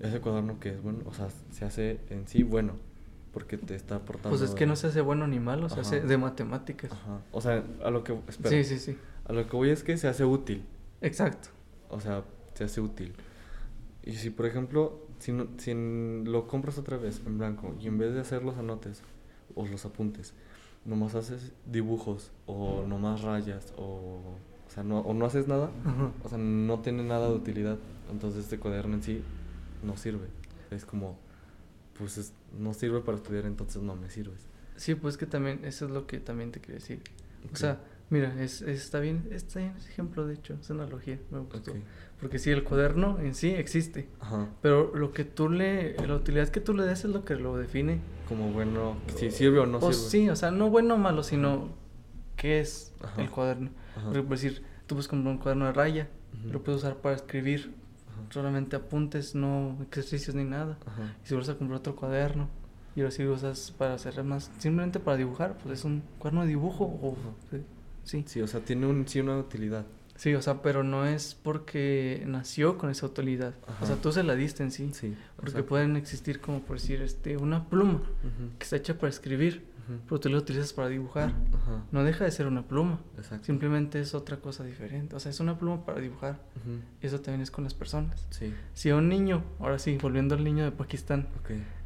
ese 0.00 0.20
cuaderno 0.20 0.60
que 0.60 0.70
es 0.70 0.82
bueno, 0.82 1.00
o 1.06 1.12
sea, 1.14 1.28
se 1.50 1.64
hace 1.64 2.00
en 2.10 2.26
sí 2.28 2.42
bueno, 2.42 2.74
porque 3.36 3.58
te 3.58 3.74
está 3.74 3.96
aportando... 3.96 4.30
Pues 4.30 4.40
es 4.40 4.54
que 4.54 4.64
no 4.64 4.76
se 4.76 4.86
hace 4.86 5.02
bueno 5.02 5.26
ni 5.26 5.38
malo, 5.40 5.68
se 5.68 5.78
hace 5.80 5.98
Ajá. 5.98 6.06
de 6.06 6.16
matemáticas. 6.16 6.90
Ajá. 6.90 7.20
O 7.32 7.42
sea, 7.42 7.62
a 7.84 7.90
lo 7.90 8.02
que... 8.02 8.18
Espera. 8.28 8.48
Sí, 8.48 8.64
sí, 8.64 8.78
sí. 8.78 8.96
A 9.26 9.34
lo 9.34 9.46
que 9.46 9.54
voy 9.54 9.68
es 9.68 9.82
que 9.82 9.98
se 9.98 10.08
hace 10.08 10.24
útil. 10.24 10.64
Exacto. 11.02 11.50
O 11.90 12.00
sea, 12.00 12.24
se 12.54 12.64
hace 12.64 12.80
útil. 12.80 13.12
Y 14.04 14.12
si, 14.12 14.30
por 14.30 14.46
ejemplo, 14.46 15.02
si, 15.18 15.32
no- 15.32 15.48
si 15.58 15.74
lo 16.24 16.46
compras 16.48 16.78
otra 16.78 16.96
vez 16.96 17.20
en 17.26 17.36
blanco 17.36 17.74
y 17.78 17.88
en 17.88 17.98
vez 17.98 18.14
de 18.14 18.20
hacer 18.20 18.42
los 18.42 18.56
anotes 18.56 19.02
o 19.54 19.66
los 19.66 19.84
apuntes, 19.84 20.32
nomás 20.86 21.14
haces 21.14 21.52
dibujos 21.66 22.30
o 22.46 22.86
nomás 22.88 23.20
rayas 23.20 23.74
o, 23.76 23.82
o 23.82 24.70
sea, 24.70 24.82
no, 24.82 25.00
o 25.00 25.12
no 25.12 25.26
haces 25.26 25.46
nada, 25.46 25.70
Ajá. 25.84 26.10
o 26.24 26.28
sea, 26.30 26.38
no 26.38 26.78
tiene 26.80 27.02
nada 27.04 27.28
de 27.28 27.34
utilidad. 27.34 27.76
Entonces 28.10 28.44
este 28.44 28.58
cuaderno 28.58 28.94
en 28.94 29.02
sí 29.02 29.22
no 29.82 29.94
sirve. 29.98 30.28
Es 30.70 30.86
como, 30.86 31.18
pues 31.98 32.18
es- 32.18 32.32
no 32.58 32.72
sirve 32.74 33.00
para 33.00 33.16
estudiar, 33.18 33.46
entonces 33.46 33.82
no 33.82 33.96
me 33.96 34.10
sirves. 34.10 34.46
Sí, 34.76 34.94
pues 34.94 35.16
que 35.16 35.26
también, 35.26 35.64
eso 35.64 35.86
es 35.86 35.90
lo 35.90 36.06
que 36.06 36.20
también 36.20 36.52
te 36.52 36.60
quería 36.60 36.76
decir. 36.76 37.00
Ok. 37.46 37.52
O 37.54 37.56
sea, 37.56 37.80
mira, 38.10 38.34
es, 38.42 38.60
está 38.62 39.00
bien, 39.00 39.28
está 39.30 39.58
bien 39.60 39.74
ese 39.78 39.88
ejemplo, 39.90 40.26
de 40.26 40.34
hecho, 40.34 40.54
esa 40.60 40.74
analogía, 40.74 41.18
me 41.30 41.38
gustó. 41.40 41.72
Ok. 41.72 41.78
Porque 42.20 42.38
sí, 42.38 42.50
el 42.50 42.64
cuaderno 42.64 43.18
en 43.20 43.34
sí 43.34 43.50
existe. 43.50 44.08
Ajá. 44.20 44.48
Pero 44.62 44.94
lo 44.94 45.12
que 45.12 45.24
tú 45.24 45.48
le, 45.50 45.96
la 46.06 46.14
utilidad 46.14 46.48
que 46.48 46.60
tú 46.60 46.72
le 46.74 46.84
des 46.84 47.04
es 47.04 47.10
lo 47.10 47.24
que 47.24 47.34
lo 47.36 47.56
define. 47.58 48.00
Como 48.28 48.50
bueno, 48.52 48.96
si 49.16 49.30
sirve 49.30 49.58
o 49.60 49.66
no 49.66 49.78
o 49.78 49.92
sirve. 49.92 50.10
sí, 50.10 50.30
o 50.30 50.36
sea, 50.36 50.50
no 50.50 50.70
bueno 50.70 50.94
o 50.94 50.98
malo, 50.98 51.22
sino 51.22 51.68
qué 52.36 52.60
es 52.60 52.94
Ajá. 53.02 53.22
el 53.22 53.30
cuaderno. 53.30 53.70
Ajá. 53.96 54.06
Porque 54.06 54.22
por 54.22 54.30
decir, 54.30 54.62
tú 54.86 54.94
puedes 54.94 55.08
comprar 55.08 55.32
un 55.34 55.38
cuaderno 55.38 55.66
de 55.66 55.72
raya, 55.72 56.08
lo 56.50 56.62
puedes 56.62 56.80
usar 56.82 56.96
para 56.96 57.16
escribir. 57.16 57.74
Solamente 58.30 58.76
apuntes, 58.76 59.34
no 59.34 59.76
ejercicios 59.90 60.34
ni 60.34 60.44
nada. 60.44 60.78
Ajá. 60.86 61.14
Y 61.24 61.28
si 61.28 61.34
vas 61.34 61.48
a 61.48 61.56
comprar 61.56 61.80
otro 61.80 61.96
cuaderno, 61.96 62.48
y 62.94 63.02
lo 63.02 63.08
usas 63.32 63.72
para 63.76 63.94
hacer 63.94 64.22
más, 64.24 64.50
simplemente 64.58 64.98
para 65.00 65.18
dibujar, 65.18 65.58
pues 65.62 65.78
es 65.78 65.84
un 65.84 66.02
cuaderno 66.18 66.42
de 66.42 66.48
dibujo 66.48 66.84
o 66.84 67.16
sí. 68.04 68.24
Sí, 68.26 68.40
o 68.40 68.46
sea, 68.46 68.60
tiene 68.60 68.86
un, 68.86 69.06
sí 69.06 69.20
una 69.20 69.36
utilidad. 69.36 69.84
Sí, 70.16 70.34
o 70.34 70.42
sea, 70.42 70.62
pero 70.62 70.82
no 70.82 71.06
es 71.06 71.34
porque 71.34 72.22
nació 72.26 72.78
con 72.78 72.90
esa. 72.90 73.06
Ajá. 73.06 73.52
O 73.82 73.86
sea, 73.86 73.96
tú 73.96 74.12
se 74.12 74.22
la 74.22 74.34
diste 74.34 74.62
en 74.62 74.70
sí. 74.70 74.90
Sí. 74.92 75.16
Porque 75.36 75.50
exacto. 75.50 75.68
pueden 75.68 75.96
existir, 75.96 76.40
como 76.40 76.60
por 76.60 76.78
decir, 76.78 77.02
este, 77.02 77.36
una 77.36 77.68
pluma 77.68 78.02
que 78.58 78.64
está 78.64 78.76
hecha 78.76 78.94
para 78.98 79.10
escribir, 79.10 79.64
pero 80.08 80.18
tú 80.18 80.28
la 80.28 80.38
utilizas 80.38 80.72
para 80.72 80.88
dibujar. 80.88 81.32
No 81.92 82.02
deja 82.02 82.24
de 82.24 82.30
ser 82.30 82.46
una 82.46 82.66
pluma. 82.66 83.00
Exacto. 83.16 83.46
Simplemente 83.46 84.00
es 84.00 84.14
otra 84.14 84.38
cosa 84.38 84.64
diferente. 84.64 85.14
O 85.14 85.20
sea, 85.20 85.30
es 85.30 85.40
una 85.40 85.58
pluma 85.58 85.84
para 85.84 86.00
dibujar. 86.00 86.40
Eso 87.00 87.20
también 87.20 87.42
es 87.42 87.50
con 87.50 87.64
las 87.64 87.74
personas. 87.74 88.26
Sí. 88.30 88.52
Si 88.74 88.90
a 88.90 88.96
un 88.96 89.08
niño, 89.08 89.44
ahora 89.60 89.78
sí, 89.78 89.98
volviendo 90.00 90.34
al 90.34 90.44
niño 90.44 90.64
de 90.64 90.72
Pakistán, 90.72 91.28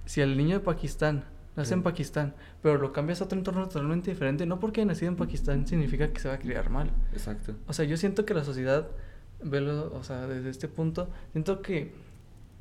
si 0.07 0.23
al 0.23 0.37
niño 0.37 0.59
de 0.59 0.65
Pakistán 0.65 1.25
nace 1.57 1.75
en. 1.75 1.83
Pakistán, 1.83 2.35
pero 2.63 2.79
lo 2.79 2.93
cambias 2.93 3.21
a 3.21 3.25
otro 3.25 3.39
entorno 3.39 3.69
totalmente 3.69 4.11
diferente, 4.11 4.47
no 4.47 4.61
porque 4.61 4.81
haya 4.81 4.89
nacido 4.89 5.11
en 5.11 5.17
Pakistán 5.17 5.67
significa 5.67 6.13
que 6.13 6.21
se 6.21 6.29
va 6.29 6.35
a 6.35 6.39
criar 6.39 6.71
mal. 6.71 6.91
Exacto. 7.13 7.55
O 7.67 7.73
sea, 7.73 7.85
yo 7.85 7.97
siento 7.97 8.25
que 8.25 8.35
la 8.35 8.45
sociedad, 8.45 8.89
velo, 9.43 9.93
o 9.95 10.03
sea, 10.03 10.27
desde 10.27 10.51
este 10.51 10.69
punto, 10.69 11.09
siento 11.33 11.63
que 11.63 11.93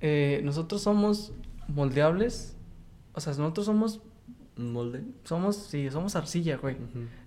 eh, 0.02 0.42
nosotros 0.44 0.82
somos 0.82 1.34
moldeables. 1.68 2.56
O 3.14 3.22
sea, 3.22 3.34
nosotros 3.34 3.66
somos, 3.66 4.02
¿Un 4.58 4.74
molde? 4.74 5.04
somos, 5.24 5.56
sí, 5.56 5.90
somos 5.90 6.16
arcilla, 6.16 6.58
güey. 6.58 6.78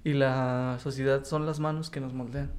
Y 0.05 0.13
la 0.13 0.79
sociedad 0.83 1.25
son 1.25 1.47
las 1.47 1.61
manos 1.61 1.91
que 1.91 2.01
nos 2.01 2.13
moldean. 2.13 2.51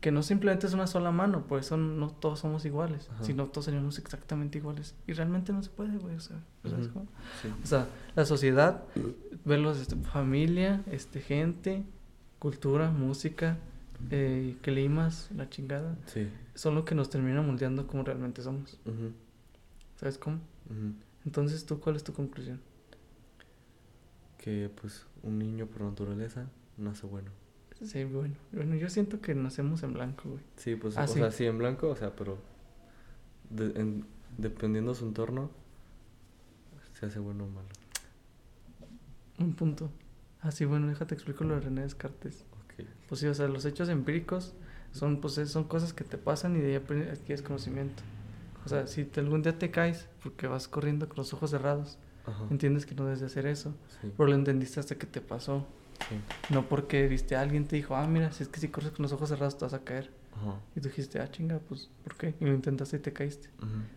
Que 0.00 0.10
no 0.12 0.22
simplemente 0.22 0.66
es 0.66 0.74
una 0.74 0.86
sola 0.86 1.10
mano, 1.10 1.46
por 1.46 1.58
eso 1.60 1.76
no 1.76 2.10
todos 2.10 2.40
somos 2.40 2.64
iguales, 2.64 3.08
sino 3.22 3.46
todos 3.46 3.64
seríamos 3.66 3.98
exactamente 3.98 4.58
iguales. 4.58 4.94
Y 5.06 5.12
realmente 5.12 5.52
no 5.52 5.62
se 5.62 5.70
puede, 5.70 5.96
güey, 5.98 6.16
o 6.16 6.20
sea. 6.20 6.36
O 7.62 7.66
sea, 7.66 7.86
la 8.14 8.24
sociedad, 8.24 8.82
verlos, 9.44 9.78
este, 9.78 9.96
familia, 9.96 10.82
este, 10.90 11.20
gente, 11.20 11.84
cultura, 12.38 12.90
música, 12.90 13.56
eh, 14.10 14.56
climas, 14.62 15.30
la 15.34 15.48
chingada, 15.48 15.96
Sí. 16.06 16.28
son 16.54 16.74
lo 16.74 16.84
que 16.84 16.94
nos 16.94 17.08
termina 17.10 17.40
moldeando 17.42 17.86
como 17.86 18.02
realmente 18.04 18.42
somos. 18.42 18.78
¿Sabes 19.96 20.18
cómo? 20.18 20.38
Entonces, 21.24 21.64
¿tú 21.66 21.80
cuál 21.80 21.96
es 21.96 22.04
tu 22.04 22.12
conclusión? 22.12 22.60
Que 24.38 24.70
pues 24.80 25.06
un 25.22 25.38
niño 25.38 25.66
por 25.66 25.82
naturaleza 25.82 26.46
nace 26.76 27.06
bueno. 27.06 27.30
Sí, 27.82 28.04
bueno, 28.04 28.34
bueno, 28.52 28.74
yo 28.76 28.88
siento 28.88 29.20
que 29.20 29.34
nacemos 29.34 29.82
en 29.82 29.92
blanco, 29.92 30.30
güey. 30.30 30.42
Sí, 30.56 30.76
pues, 30.76 30.96
Ah, 30.96 31.04
o 31.04 31.06
sí. 31.08 31.14
sea, 31.18 31.30
sí, 31.30 31.44
en 31.44 31.58
blanco, 31.58 31.88
o 31.88 31.96
sea, 31.96 32.14
pero 32.16 32.38
de- 33.50 33.78
en- 33.80 34.06
dependiendo 34.38 34.94
su 34.94 35.04
entorno, 35.06 35.50
se 36.94 37.06
hace 37.06 37.18
bueno 37.18 37.44
o 37.44 37.48
malo. 37.48 37.68
Un 39.38 39.54
punto. 39.54 39.90
Ah, 40.40 40.50
sí, 40.50 40.64
bueno, 40.64 40.86
déjate 40.86 41.14
explico 41.14 41.44
lo 41.44 41.54
de 41.56 41.60
René 41.60 41.82
Descartes. 41.82 42.44
Ok. 42.64 42.86
Pues 43.08 43.20
sí, 43.20 43.26
o 43.26 43.34
sea, 43.34 43.48
los 43.48 43.64
hechos 43.66 43.88
empíricos 43.90 44.54
son, 44.92 45.20
pues, 45.20 45.36
es- 45.38 45.50
son 45.50 45.64
cosas 45.64 45.92
que 45.92 46.04
te 46.04 46.16
pasan 46.16 46.56
y 46.56 46.60
de 46.60 46.68
ahí 46.68 46.74
aprendes- 46.76 47.10
adquieres 47.18 47.42
conocimiento. 47.42 48.02
O 48.64 48.68
sea, 48.68 48.86
si 48.86 49.04
te- 49.04 49.20
algún 49.20 49.42
día 49.42 49.58
te 49.58 49.70
caes 49.70 50.08
porque 50.22 50.46
vas 50.46 50.66
corriendo 50.66 51.08
con 51.08 51.18
los 51.18 51.32
ojos 51.34 51.50
cerrados, 51.50 51.98
Ajá. 52.24 52.46
entiendes 52.50 52.86
que 52.86 52.94
no 52.94 53.04
debes 53.04 53.20
de 53.20 53.26
hacer 53.26 53.46
eso. 53.46 53.74
Sí. 54.00 54.10
Pero 54.16 54.28
lo 54.30 54.34
entendiste 54.34 54.80
hasta 54.80 54.96
que 54.96 55.06
te 55.06 55.20
pasó. 55.20 55.66
Sí. 56.08 56.16
No 56.50 56.68
porque 56.68 57.06
viste 57.08 57.36
a 57.36 57.40
alguien 57.40 57.66
te 57.66 57.76
dijo, 57.76 57.96
ah, 57.96 58.06
mira, 58.06 58.32
si 58.32 58.42
es 58.42 58.48
que 58.48 58.60
si 58.60 58.68
corres 58.68 58.92
con 58.92 59.02
los 59.02 59.12
ojos 59.12 59.28
cerrados 59.28 59.58
te 59.58 59.64
vas 59.64 59.74
a 59.74 59.84
caer. 59.84 60.10
Ajá. 60.34 60.60
Y 60.74 60.80
tú 60.80 60.88
dijiste, 60.88 61.20
ah, 61.20 61.30
chinga, 61.30 61.58
pues, 61.60 61.90
¿por 62.04 62.16
qué? 62.16 62.34
Y 62.40 62.44
lo 62.44 62.54
intentaste 62.54 62.96
y 62.96 63.00
te 63.00 63.12
caíste. 63.12 63.48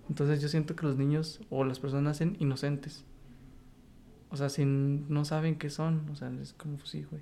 Entonces 0.08 0.42
yo 0.42 0.48
siento 0.48 0.76
que 0.76 0.86
los 0.86 0.98
niños 0.98 1.42
o 1.50 1.64
las 1.64 1.80
personas 1.80 2.04
nacen 2.04 2.38
inocentes. 2.40 3.06
O 4.30 4.38
sea, 4.38 4.50
si 4.50 4.64
no 4.66 5.26
saben 5.26 5.58
qué 5.58 5.70
son, 5.70 6.08
o 6.10 6.16
sea, 6.16 6.32
es 6.42 6.54
como, 6.54 6.78
pues 6.78 6.90
sí, 6.90 7.04
güey. 7.10 7.22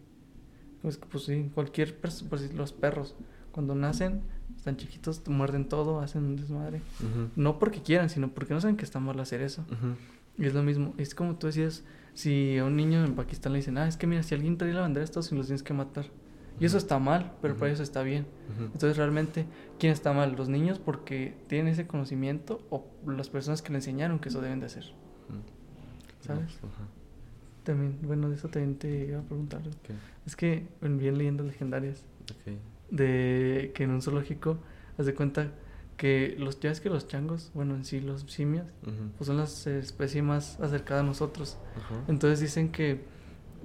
Pues, 0.82 0.98
pues 0.98 1.24
sí, 1.24 1.50
cualquier 1.54 1.98
persona, 1.98 2.30
pues 2.30 2.54
los 2.54 2.74
perros, 2.74 3.16
cuando 3.52 3.74
nacen, 3.76 4.22
están 4.56 4.78
chiquitos, 4.78 5.24
te 5.24 5.32
muerden 5.32 5.68
todo, 5.68 6.00
hacen 6.02 6.24
un 6.26 6.36
desmadre. 6.36 6.82
Ujú. 7.00 7.30
No 7.36 7.60
porque 7.60 7.82
quieran, 7.82 8.10
sino 8.10 8.30
porque 8.30 8.54
no 8.54 8.62
saben 8.62 8.78
que 8.78 8.86
está 8.86 9.00
mal 9.00 9.20
hacer 9.20 9.42
eso. 9.42 9.66
Y 9.70 10.16
es 10.45 10.54
lo 10.54 10.63
mismo, 10.63 10.93
es 10.97 11.15
como 11.15 11.36
tú 11.36 11.47
decías, 11.47 11.84
si 12.13 12.58
a 12.58 12.65
un 12.65 12.76
niño 12.76 13.04
en 13.04 13.15
Pakistán 13.15 13.54
le 13.54 13.60
dicen, 13.60 13.78
ah, 13.78 13.88
es 13.88 13.97
que 13.97 14.08
mira, 14.08 14.23
si 14.23 14.36
alguien 14.36 14.58
trae 14.58 14.73
la 14.73 14.82
bandera 14.82 15.02
de 15.02 15.06
Estados 15.06 15.32
Unidos, 15.32 15.45
los 15.45 15.47
tienes 15.47 15.63
que 15.63 15.73
matar. 15.73 16.06
Y 16.60 16.65
eso 16.65 16.78
está 16.78 16.97
mal, 16.97 17.34
pero 17.41 17.56
para 17.56 17.67
ellos 17.67 17.80
está 17.80 18.02
bien. 18.02 18.26
Entonces 18.60 18.97
realmente, 18.97 19.45
¿quién 19.78 19.93
está 19.93 20.12
mal? 20.13 20.36
¿Los 20.36 20.50
niños 20.50 20.80
porque 20.80 21.36
tienen 21.47 21.71
ese 21.71 21.86
conocimiento 21.86 22.65
o 22.71 22.86
las 23.06 23.30
personas 23.30 23.62
que 23.62 23.69
le 23.69 23.78
enseñaron 23.78 24.17
que 24.17 24.30
eso 24.30 24.41
deben 24.41 24.60
de 24.60 24.65
hacer? 24.65 24.86
¿Sabes? 26.21 26.58
También, 27.63 28.00
bueno, 28.02 28.30
de 28.30 28.36
eso 28.36 28.47
también 28.47 28.76
te 28.76 29.06
iba 29.06 29.19
a 29.19 29.23
preguntar. 29.23 29.62
Ok. 29.62 29.91
Es 30.26 30.36
que 30.36 30.65
bien 30.82 31.17
leyendas 31.17 31.45
legendarias. 31.45 32.06
De 32.89 33.71
que 33.76 33.84
en 33.84 33.91
un 33.91 34.02
zoológico, 34.02 34.58
haz 34.97 35.06
de 35.06 35.13
cuenta 35.13 35.52
que 35.98 36.36
los, 36.38 36.60
ya 36.60 36.70
es 36.72 36.80
que 36.80 36.90
los 36.90 37.08
changos, 37.08 37.52
bueno, 37.54 37.76
en 37.76 37.84
sí 37.84 38.00
los 38.00 38.22
simios, 38.22 38.68
pues 39.18 39.28
son 39.28 39.38
las 39.38 39.66
especies 39.68 40.24
más 40.24 40.60
acercadas 40.60 41.04
a 41.04 41.08
nosotros. 41.08 41.58
Entonces 42.08 42.40
dicen 42.40 42.72
que, 42.72 43.04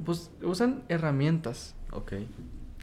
pues, 0.04 0.30
usan 0.42 0.82
herramientas, 0.88 1.74
Ok. 1.92 2.14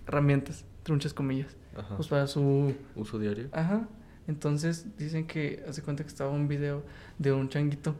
herramientas, 0.07 0.65
entre 0.77 0.93
muchas 0.93 1.13
comillas, 1.13 1.57
Ajá. 1.75 1.95
pues 1.95 2.07
para 2.07 2.27
su... 2.27 2.75
Uso 2.95 3.17
diario. 3.19 3.49
Ajá. 3.51 3.87
Entonces 4.27 4.85
dicen 4.97 5.25
que, 5.25 5.63
hace 5.67 5.81
cuenta 5.81 6.03
que 6.03 6.09
estaba 6.09 6.29
un 6.29 6.47
video 6.47 6.83
de 7.17 7.33
un 7.33 7.49
changuito, 7.49 7.95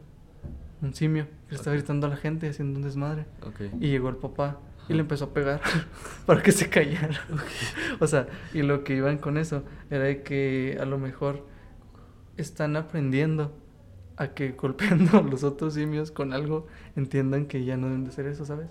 un 0.80 0.94
simio, 0.94 1.26
que 1.48 1.50
le 1.52 1.56
estaba 1.56 1.74
gritando 1.74 2.06
a 2.06 2.10
la 2.10 2.16
gente 2.16 2.48
haciendo 2.48 2.78
un 2.78 2.84
desmadre. 2.84 3.26
Ok. 3.44 3.62
Y 3.80 3.88
llegó 3.88 4.08
el 4.08 4.16
papá 4.16 4.60
y 4.90 4.92
le 4.92 5.00
empezó 5.00 5.26
a 5.26 5.32
pegar 5.32 5.60
para 6.26 6.42
que 6.42 6.50
se 6.50 6.68
callara. 6.68 7.20
o 8.00 8.06
sea, 8.08 8.26
y 8.52 8.62
lo 8.62 8.82
que 8.82 8.96
iban 8.96 9.18
con 9.18 9.38
eso 9.38 9.62
era 9.88 10.04
de 10.04 10.22
que 10.24 10.78
a 10.80 10.84
lo 10.84 10.98
mejor 10.98 11.46
están 12.36 12.74
aprendiendo 12.74 13.52
a 14.16 14.34
que 14.34 14.50
golpeando 14.50 15.18
a 15.18 15.22
los 15.30 15.44
otros 15.44 15.74
simios 15.74 16.10
con 16.10 16.32
algo 16.32 16.66
entiendan 16.96 17.46
que 17.46 17.64
ya 17.64 17.76
no 17.76 17.86
deben 17.86 18.02
de 18.02 18.10
hacer 18.10 18.26
eso, 18.26 18.44
¿sabes? 18.44 18.68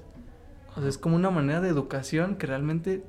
O 0.75 0.81
sea, 0.81 0.89
es 0.89 0.97
como 0.97 1.15
una 1.15 1.31
manera 1.31 1.61
de 1.61 1.69
educación 1.69 2.35
que 2.35 2.47
realmente 2.47 3.01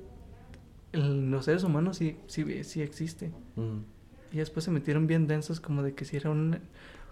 en 0.92 1.32
los 1.32 1.46
seres 1.46 1.64
humanos 1.64 1.96
sí, 1.96 2.16
sí, 2.28 2.62
sí 2.62 2.80
existe. 2.80 3.32
Mm. 3.56 3.80
Y 4.32 4.36
después 4.36 4.64
se 4.64 4.70
metieron 4.70 5.08
bien 5.08 5.26
densos 5.26 5.58
como 5.58 5.82
de 5.82 5.94
que 5.94 6.04
si 6.04 6.16
era 6.16 6.30
un... 6.30 6.60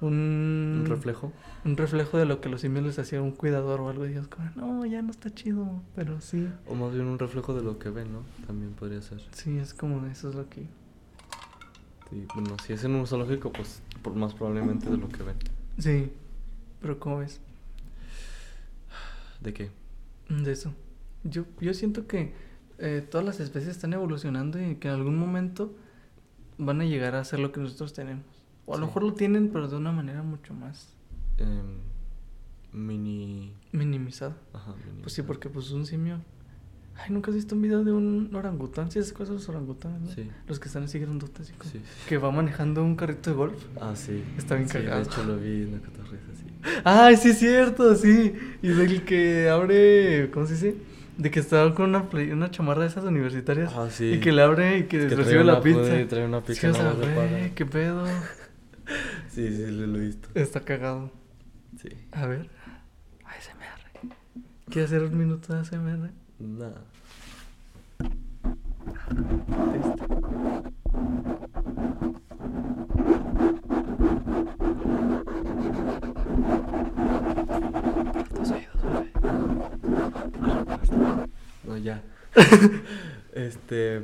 Un, 0.00 0.82
Un 0.82 0.86
reflejo. 0.86 1.32
un 1.64 1.76
reflejo 1.76 2.18
de 2.18 2.24
lo 2.24 2.40
que 2.40 2.48
los 2.48 2.60
simios 2.60 2.84
les 2.86 2.98
hacía 3.00 3.20
un 3.20 3.32
cuidador 3.32 3.80
o 3.80 3.88
algo. 3.88 4.06
Y 4.06 4.10
ellos 4.12 4.28
como, 4.28 4.48
no, 4.54 4.86
ya 4.86 5.02
no 5.02 5.10
está 5.10 5.30
chido, 5.34 5.82
pero 5.96 6.20
sí. 6.20 6.48
O 6.68 6.74
más 6.74 6.92
bien 6.94 7.06
un 7.06 7.18
reflejo 7.18 7.52
de 7.54 7.62
lo 7.62 7.78
que 7.78 7.90
ven, 7.90 8.12
¿no? 8.12 8.22
También 8.46 8.72
podría 8.72 9.02
ser. 9.02 9.20
Sí, 9.32 9.58
es 9.58 9.74
como 9.74 10.06
eso 10.06 10.28
es 10.28 10.34
lo 10.36 10.48
que... 10.48 10.66
Sí, 12.10 12.26
bueno, 12.34 12.56
si 12.64 12.72
es 12.72 12.84
en 12.84 12.94
un 12.94 13.06
zoológico, 13.06 13.52
pues 13.52 13.82
por 14.02 14.14
más 14.14 14.34
probablemente 14.34 14.88
de 14.88 14.96
lo 14.96 15.08
que 15.08 15.22
ven. 15.24 15.36
Sí, 15.78 16.12
pero 16.80 16.98
¿cómo 16.98 17.18
ves? 17.18 17.40
¿De 19.40 19.52
qué? 19.52 19.70
De 20.28 20.52
eso. 20.52 20.72
Yo, 21.24 21.44
yo 21.60 21.74
siento 21.74 22.06
que 22.06 22.32
eh, 22.78 23.06
todas 23.10 23.26
las 23.26 23.40
especies 23.40 23.70
están 23.70 23.92
evolucionando 23.92 24.60
y 24.62 24.76
que 24.76 24.88
en 24.88 24.94
algún 24.94 25.16
momento 25.18 25.74
van 26.56 26.80
a 26.80 26.84
llegar 26.84 27.14
a 27.14 27.20
hacer 27.20 27.40
lo 27.40 27.52
que 27.52 27.60
nosotros 27.60 27.92
tenemos. 27.92 28.24
O 28.68 28.74
a 28.74 28.78
lo 28.78 28.86
mejor 28.86 29.02
lo 29.02 29.14
tienen, 29.14 29.48
pero 29.48 29.66
de 29.68 29.76
una 29.76 29.92
manera 29.92 30.22
mucho 30.22 30.52
más 30.54 30.94
Em, 31.38 31.78
mini. 32.72 33.54
minimizada. 33.72 34.36
Ajá, 34.52 34.74
mini. 34.86 35.00
Pues 35.02 35.12
sí, 35.14 35.22
porque 35.22 35.48
pues 35.48 35.70
un 35.70 35.86
simio... 35.86 36.20
Ay, 37.00 37.12
¿nunca 37.12 37.30
has 37.30 37.36
visto 37.36 37.54
un 37.54 37.62
video 37.62 37.84
de 37.84 37.92
un 37.92 38.34
orangután? 38.34 38.90
Sí, 38.90 38.98
esas 38.98 39.12
cosas 39.12 39.34
los 39.34 39.48
orangutanes, 39.48 40.00
¿no? 40.00 40.10
Sí. 40.10 40.28
Los 40.48 40.58
que 40.58 40.66
están 40.66 40.82
así 40.82 40.98
grandotes, 40.98 41.42
así 41.48 41.52
como... 41.56 41.70
Sí. 41.70 41.80
Que 42.08 42.18
va 42.18 42.32
manejando 42.32 42.82
un 42.82 42.96
carrito 42.96 43.30
de 43.30 43.36
golf. 43.36 43.64
Ah, 43.80 43.94
sí. 43.94 44.24
Está 44.36 44.56
bien 44.56 44.68
Sí, 44.68 44.78
cagado. 44.78 44.96
De 44.96 45.02
hecho, 45.04 45.22
lo 45.24 45.36
vi 45.38 45.62
en 45.62 45.72
la 45.72 45.78
cotorreza, 45.78 46.26
sí. 46.34 46.44
Ay, 46.84 47.16
sí 47.16 47.28
es 47.30 47.38
cierto, 47.38 47.94
sí. 47.94 48.34
Y 48.62 48.68
del 48.68 49.04
que 49.04 49.48
abre, 49.48 50.28
¿cómo 50.32 50.46
se 50.46 50.54
dice? 50.54 50.74
De 51.16 51.30
que 51.30 51.38
estaba 51.38 51.72
con 51.72 51.90
una, 51.90 52.08
play- 52.10 52.32
una 52.32 52.50
chamarra 52.50 52.82
de 52.82 52.88
esas 52.88 53.04
universitarias. 53.04 53.72
Ah, 53.76 53.88
sí. 53.90 54.14
Y 54.14 54.20
que 54.20 54.32
le 54.32 54.42
abre 54.42 54.78
y 54.78 54.82
que, 54.84 55.08
recibe 55.08 55.44
la 55.44 55.60
pizza. 55.60 56.00
y 56.00 56.04
trae 56.06 56.24
una 56.26 56.42
pizza 56.42 56.60
Sí, 56.60 56.66
o 56.66 56.74
sea, 56.74 57.50
qué 57.54 57.64
pedo. 57.64 58.04
Sí, 59.38 59.54
sí, 59.54 59.70
lo, 59.70 59.96
he 59.98 60.00
visto. 60.00 60.28
Está 60.34 60.62
cagado. 60.62 61.12
Sí. 61.80 61.90
A 62.10 62.26
ver. 62.26 62.50
ASMR. 63.24 64.10
¿Quieres 64.68 64.90
hacer 64.90 65.04
un 65.04 65.16
minuto 65.16 65.54
de 65.54 65.60
ASMR? 65.60 66.10
Nada. 66.40 66.82
Este. 69.76 70.06
Tus 78.34 78.50
oídos, 78.50 78.82
bebé. 78.82 79.12
No, 81.62 81.76
ya. 81.76 82.02
este. 83.34 84.02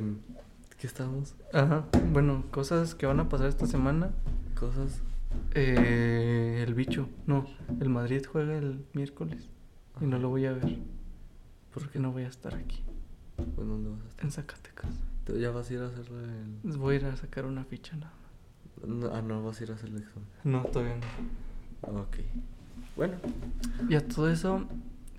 ¿Qué 0.79 0.87
estamos? 0.87 1.35
Ajá. 1.51 1.83
Bueno, 2.13 2.45
cosas 2.51 2.95
que 2.95 3.05
van 3.05 3.19
a 3.19 3.27
pasar 3.27 3.47
esta 3.47 3.67
semana. 3.67 4.11
Cosas. 4.57 5.01
Eh, 5.53 6.63
el 6.65 6.73
bicho. 6.73 7.07
No, 7.25 7.45
el 7.79 7.89
Madrid 7.89 8.23
juega 8.29 8.57
el 8.57 8.85
miércoles. 8.93 9.49
Y 10.01 10.05
no 10.05 10.19
lo 10.19 10.29
voy 10.29 10.45
a 10.45 10.53
ver. 10.53 10.77
Porque 11.73 11.99
no 11.99 12.11
voy 12.11 12.23
a 12.23 12.27
estar 12.27 12.55
aquí. 12.55 12.83
¿En 13.37 13.55
dónde 13.55 13.89
vas 13.89 14.01
a 14.01 14.07
estar? 14.07 14.25
En 14.25 14.31
Zacatecas. 14.31 14.91
¿Tú 15.25 15.37
¿Ya 15.37 15.51
vas 15.51 15.69
a 15.69 15.73
ir 15.73 15.79
a 15.81 15.87
hacer 15.87 16.05
el.? 16.11 16.77
Voy 16.77 16.95
a 16.95 16.99
ir 16.99 17.05
a 17.05 17.15
sacar 17.15 17.45
una 17.45 17.63
ficha 17.65 17.95
nada 17.95 18.13
más. 18.13 18.89
No, 18.89 19.07
ah, 19.13 19.21
no, 19.21 19.43
vas 19.43 19.59
a 19.59 19.63
ir 19.63 19.71
a 19.71 19.75
hacer 19.75 19.89
el 19.89 19.97
examen. 19.97 20.27
No, 20.43 20.63
todavía 20.65 20.95
no. 20.95 22.01
Ok. 22.01 22.17
Bueno, 22.95 23.15
Y 23.89 23.95
a 23.95 24.07
todo 24.07 24.29
eso, 24.29 24.65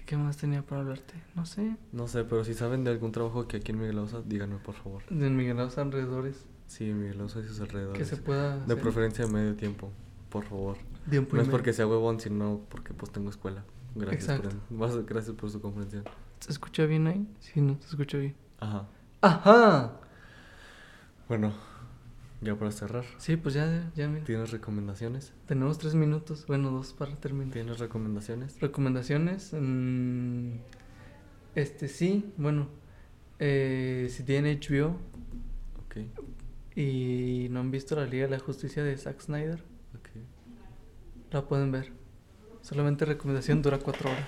¿qué 0.06 0.16
más 0.16 0.36
tenía 0.38 0.62
para 0.62 0.80
hablarte? 0.80 1.14
No 1.34 1.44
sé. 1.44 1.76
no 1.92 2.08
sé, 2.08 2.24
pero 2.24 2.44
si 2.44 2.54
saben 2.54 2.84
de 2.84 2.90
algún 2.90 3.12
trabajo 3.12 3.46
que 3.46 3.58
aquí 3.58 3.72
en 3.72 3.78
Miguel 3.78 3.98
Ausa, 3.98 4.22
díganme 4.24 4.56
por 4.56 4.74
favor. 4.74 5.02
De 5.10 5.28
Miguel 5.28 5.58
Ausa 5.60 5.82
alrededores. 5.82 6.46
Sí, 6.66 6.84
Miguel 6.92 7.20
Ausa 7.20 7.40
y 7.40 7.44
sus 7.44 7.60
alrededores. 7.60 7.98
Que 7.98 8.04
se 8.04 8.16
pueda. 8.16 8.56
De 8.56 8.64
hacer 8.64 8.80
preferencia 8.80 9.26
medio 9.26 9.54
tiempo, 9.56 9.90
por 10.36 10.44
favor. 10.44 10.76
Tiempo 11.08 11.34
y 11.34 11.38
No 11.38 11.42
es 11.44 11.48
porque 11.48 11.72
sea 11.72 11.86
huevón, 11.86 12.20
sino 12.20 12.60
porque 12.68 12.92
pues 12.92 13.10
tengo 13.10 13.30
escuela. 13.30 13.64
Gracias, 13.94 14.38
Exacto. 14.38 14.50
por, 14.76 15.04
gracias 15.06 15.34
por 15.34 15.50
su 15.50 15.60
comprensión. 15.62 16.04
¿Se 16.40 16.52
escucha 16.52 16.84
bien 16.84 17.06
ahí? 17.06 17.26
Sí, 17.40 17.62
no, 17.62 17.78
se 17.80 17.88
escucha 17.88 18.18
bien. 18.18 18.34
Ajá. 18.60 18.86
¡Ajá! 19.22 19.92
Bueno, 21.28 21.54
ya 22.42 22.54
para 22.56 22.70
cerrar, 22.70 23.04
Sí, 23.16 23.36
pues 23.38 23.54
ya, 23.54 23.90
ya, 23.96 24.08
mira. 24.08 24.24
¿tienes 24.26 24.50
recomendaciones? 24.50 25.32
Tenemos 25.46 25.78
tres 25.78 25.94
minutos. 25.94 26.44
Bueno, 26.46 26.70
dos 26.70 26.92
para 26.92 27.16
terminar. 27.16 27.54
¿Tienes 27.54 27.78
recomendaciones? 27.78 28.60
Recomendaciones. 28.60 29.54
mm, 29.58 30.50
este 31.54 31.88
sí, 31.88 32.30
bueno. 32.36 32.68
eh, 33.38 34.08
si 34.10 34.22
tienen 34.24 34.60
HBO 34.60 34.96
Ok, 35.86 35.96
y 36.76 37.48
no 37.50 37.60
han 37.60 37.70
visto 37.70 37.96
la 37.96 38.04
Liga 38.04 38.26
de 38.26 38.32
la 38.32 38.38
Justicia 38.38 38.84
de 38.84 38.98
Zack 38.98 39.20
Snyder. 39.22 39.62
La 41.36 41.46
pueden 41.46 41.70
ver. 41.72 41.92
Solamente 42.62 43.04
recomendación 43.04 43.62
dura 43.62 43.78
cuatro 43.78 44.10
horas. 44.10 44.24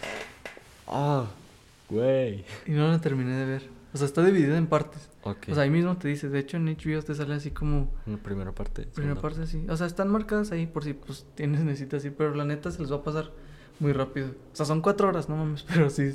Ah, 0.87 1.27
güey. 1.89 2.45
Y 2.67 2.73
no 2.73 2.89
la 2.89 3.01
terminé 3.01 3.35
de 3.35 3.45
ver. 3.45 3.69
O 3.93 3.97
sea, 3.99 4.07
está 4.07 4.23
dividida 4.23 4.57
en 4.59 4.67
partes. 4.67 5.09
Ok. 5.23 5.49
O 5.51 5.55
sea, 5.55 5.65
ahí 5.65 5.71
mismo 5.71 5.97
te 5.97 6.09
dice, 6.09 6.29
de 6.29 6.39
hecho 6.39 6.57
en 6.59 6.67
HBO 6.67 7.03
te 7.03 7.15
sale 7.15 7.35
así 7.35 7.51
como 7.51 7.91
Una 8.07 8.19
primera 8.19 8.53
parte. 8.53 8.83
primera 8.83 9.15
segunda 9.15 9.21
parte 9.23 9.43
así. 9.43 9.67
O 9.69 9.77
sea, 9.77 9.87
están 9.87 10.09
marcadas 10.11 10.53
ahí 10.53 10.67
por 10.67 10.85
si 10.85 10.93
pues 10.93 11.27
tienes, 11.35 11.61
necesitas 11.63 12.05
ir, 12.05 12.15
pero 12.17 12.35
la 12.35 12.45
neta 12.45 12.71
se 12.71 12.81
les 12.81 12.93
va 12.93 12.97
a 12.97 13.03
pasar 13.03 13.31
muy 13.81 13.93
rápido. 13.93 14.29
O 14.53 14.57
sea, 14.57 14.67
son 14.67 14.83
cuatro 14.83 15.09
horas, 15.09 15.29
no 15.29 15.37
mames, 15.37 15.63
pero 15.69 15.89
sí. 15.91 16.13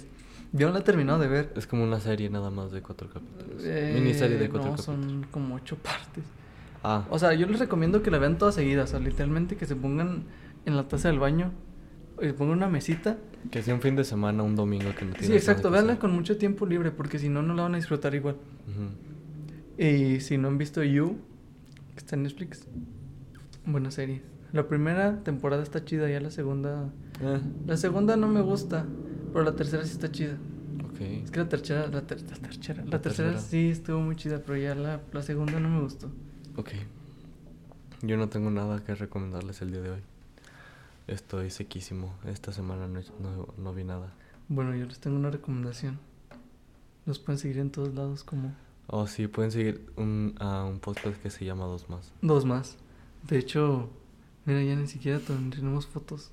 Yo 0.52 0.68
no 0.68 0.74
la 0.74 0.80
he 0.80 0.84
terminado 0.84 1.18
de 1.18 1.28
ver. 1.28 1.52
Es 1.56 1.66
como 1.66 1.84
una 1.84 2.00
serie 2.00 2.30
nada 2.30 2.52
más 2.52 2.72
de 2.72 2.82
cuatro 2.84 3.10
capítulos. 3.10 3.64
Eh, 3.66 3.92
Miniserie 3.96 4.38
de 4.38 4.50
cuatro 4.50 4.70
no, 4.70 4.76
capítulos. 4.76 5.04
son 5.04 5.26
como 5.32 5.56
ocho 5.56 5.76
partes. 5.78 6.24
Ah, 6.84 7.08
O 7.10 7.18
sea, 7.18 7.34
yo 7.34 7.48
les 7.48 7.60
recomiendo 7.60 8.04
que 8.04 8.12
la 8.12 8.20
vean 8.20 8.38
todas 8.38 8.54
seguidas. 8.54 8.90
O 8.90 8.92
sea, 8.92 9.00
literalmente 9.00 9.56
que 9.58 9.66
se 9.66 9.76
pongan 9.76 10.26
en 10.66 10.76
la 10.76 10.88
taza 10.88 11.10
del 11.10 11.20
baño 11.20 11.52
y 12.22 12.32
pongan 12.32 12.58
una 12.58 12.70
mesita. 12.70 13.18
que 13.52 13.62
sea 13.64 13.74
un 13.74 13.82
fin 13.82 13.96
de 13.96 14.04
semana, 14.04 14.44
un 14.44 14.56
domingo 14.56 14.94
que 14.98 15.06
no 15.06 15.14
Sí, 15.20 15.34
exacto. 15.34 15.70
Véanla 15.72 16.00
con 16.00 16.12
mucho 16.14 16.38
tiempo 16.38 16.66
libre 16.66 16.92
porque 16.92 17.20
si 17.20 17.30
no, 17.30 17.42
no 17.42 17.54
la 17.54 17.64
van 17.64 17.74
a 17.74 17.78
disfrutar 17.78 18.14
igual. 18.16 18.36
Y 19.78 20.20
si 20.20 20.38
no 20.38 20.48
han 20.48 20.58
visto 20.58 20.84
You, 20.84 21.18
que 21.94 21.98
está 21.98 22.16
en 22.16 22.24
Netflix, 22.24 22.68
buena 23.66 23.92
serie. 23.92 24.22
La 24.52 24.68
primera 24.68 25.24
temporada 25.24 25.64
está 25.64 25.84
chida, 25.84 26.10
ya 26.10 26.20
la 26.22 26.30
segunda... 26.32 26.90
La 27.66 27.78
segunda 27.78 28.16
no 28.16 28.28
me 28.28 28.42
gusta, 28.42 28.86
pero 29.32 29.44
la 29.46 29.56
tercera 29.56 29.84
sí 29.84 29.92
está 29.92 30.12
chida. 30.12 30.38
ok. 30.92 31.02
Es 31.02 31.32
que 31.32 31.40
la 31.40 31.50
tercera, 31.50 31.88
la, 31.88 32.02
ter- 32.02 32.22
la 32.22 32.38
tercera, 32.38 32.84
la 32.86 32.92
La 32.92 33.02
tercera 33.02 33.30
tercera. 33.32 33.50
sí 33.50 33.70
estuvo 33.70 34.00
muy 34.00 34.16
chida, 34.16 34.40
pero 34.46 34.58
ya 34.58 34.76
la, 34.76 35.02
la 35.12 35.22
segunda 35.24 35.60
no 35.60 35.70
me 35.70 35.82
gustó. 35.82 36.12
Ok. 36.56 36.70
Yo 38.04 38.18
no 38.18 38.30
tengo 38.30 38.52
nada 38.52 38.84
que 38.84 38.94
recomendarles 38.94 39.62
el 39.62 39.72
día 39.72 39.82
de 39.82 39.90
hoy. 39.92 40.00
Estoy 41.08 41.50
sequísimo. 41.50 42.14
Esta 42.26 42.52
semana 42.52 42.88
no, 42.88 43.00
no, 43.20 43.48
no 43.58 43.74
vi 43.74 43.84
nada. 43.84 44.14
Bueno, 44.48 44.76
yo 44.76 44.86
les 44.86 45.00
tengo 45.00 45.18
una 45.18 45.30
recomendación. 45.30 46.00
Nos 47.06 47.20
pueden 47.20 47.38
seguir 47.40 47.58
en 47.60 47.72
todos 47.72 47.94
lados 47.94 48.24
como 48.24 48.54
Oh, 48.88 49.08
sí, 49.08 49.28
pueden 49.28 49.52
seguir 49.52 49.86
un, 49.96 50.36
a 50.40 50.64
un 50.66 50.80
podcast 50.80 51.22
que 51.22 51.30
se 51.30 51.46
llama 51.46 51.66
Dos 51.66 51.90
Más. 51.90 52.12
dos 52.22 52.46
más. 52.46 52.78
De 53.28 53.38
hecho, 53.38 53.90
mira, 54.46 54.62
ya 54.62 54.76
ni 54.76 54.88
siquiera 54.88 55.20
tenemos 55.20 55.88
fotos. 55.88 56.32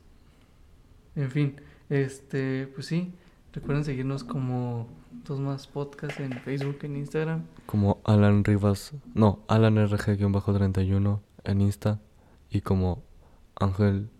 En 1.14 1.30
fin, 1.30 1.56
este, 1.88 2.66
pues 2.74 2.86
sí, 2.86 3.12
recuerden 3.52 3.84
seguirnos 3.84 4.24
como 4.24 4.88
dos 5.24 5.38
más 5.38 5.68
podcast 5.68 6.18
en 6.18 6.32
Facebook, 6.40 6.78
en 6.82 6.96
Instagram. 6.96 7.44
Como 7.66 8.00
Alan 8.04 8.44
Rivas. 8.44 8.92
No, 9.14 9.40
Alan 9.46 9.76
RG-31 9.76 11.20
en 11.44 11.60
Insta. 11.60 12.00
Y 12.50 12.62
como 12.62 13.04
Ángel 13.54 14.10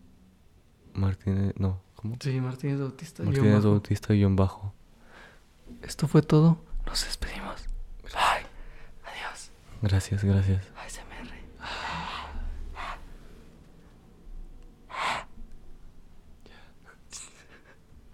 Martínez. 1.01 1.55
No, 1.57 1.81
¿cómo? 1.97 2.17
Sí, 2.21 2.41
Martínez 2.41 2.81
Bautista. 2.81 3.23
Martínez 3.23 3.55
bajo. 3.55 3.71
Bautista 3.71 4.13
guion 4.15 4.37
bajo. 4.37 4.73
Esto 5.83 6.09
fue 6.09 6.23
todo. 6.23 6.59
Nos 6.87 7.05
despedimos. 7.05 7.65
Bye. 8.03 8.47
Adiós. 9.05 9.51
Gracias, 9.83 10.25
gracias. 10.25 10.67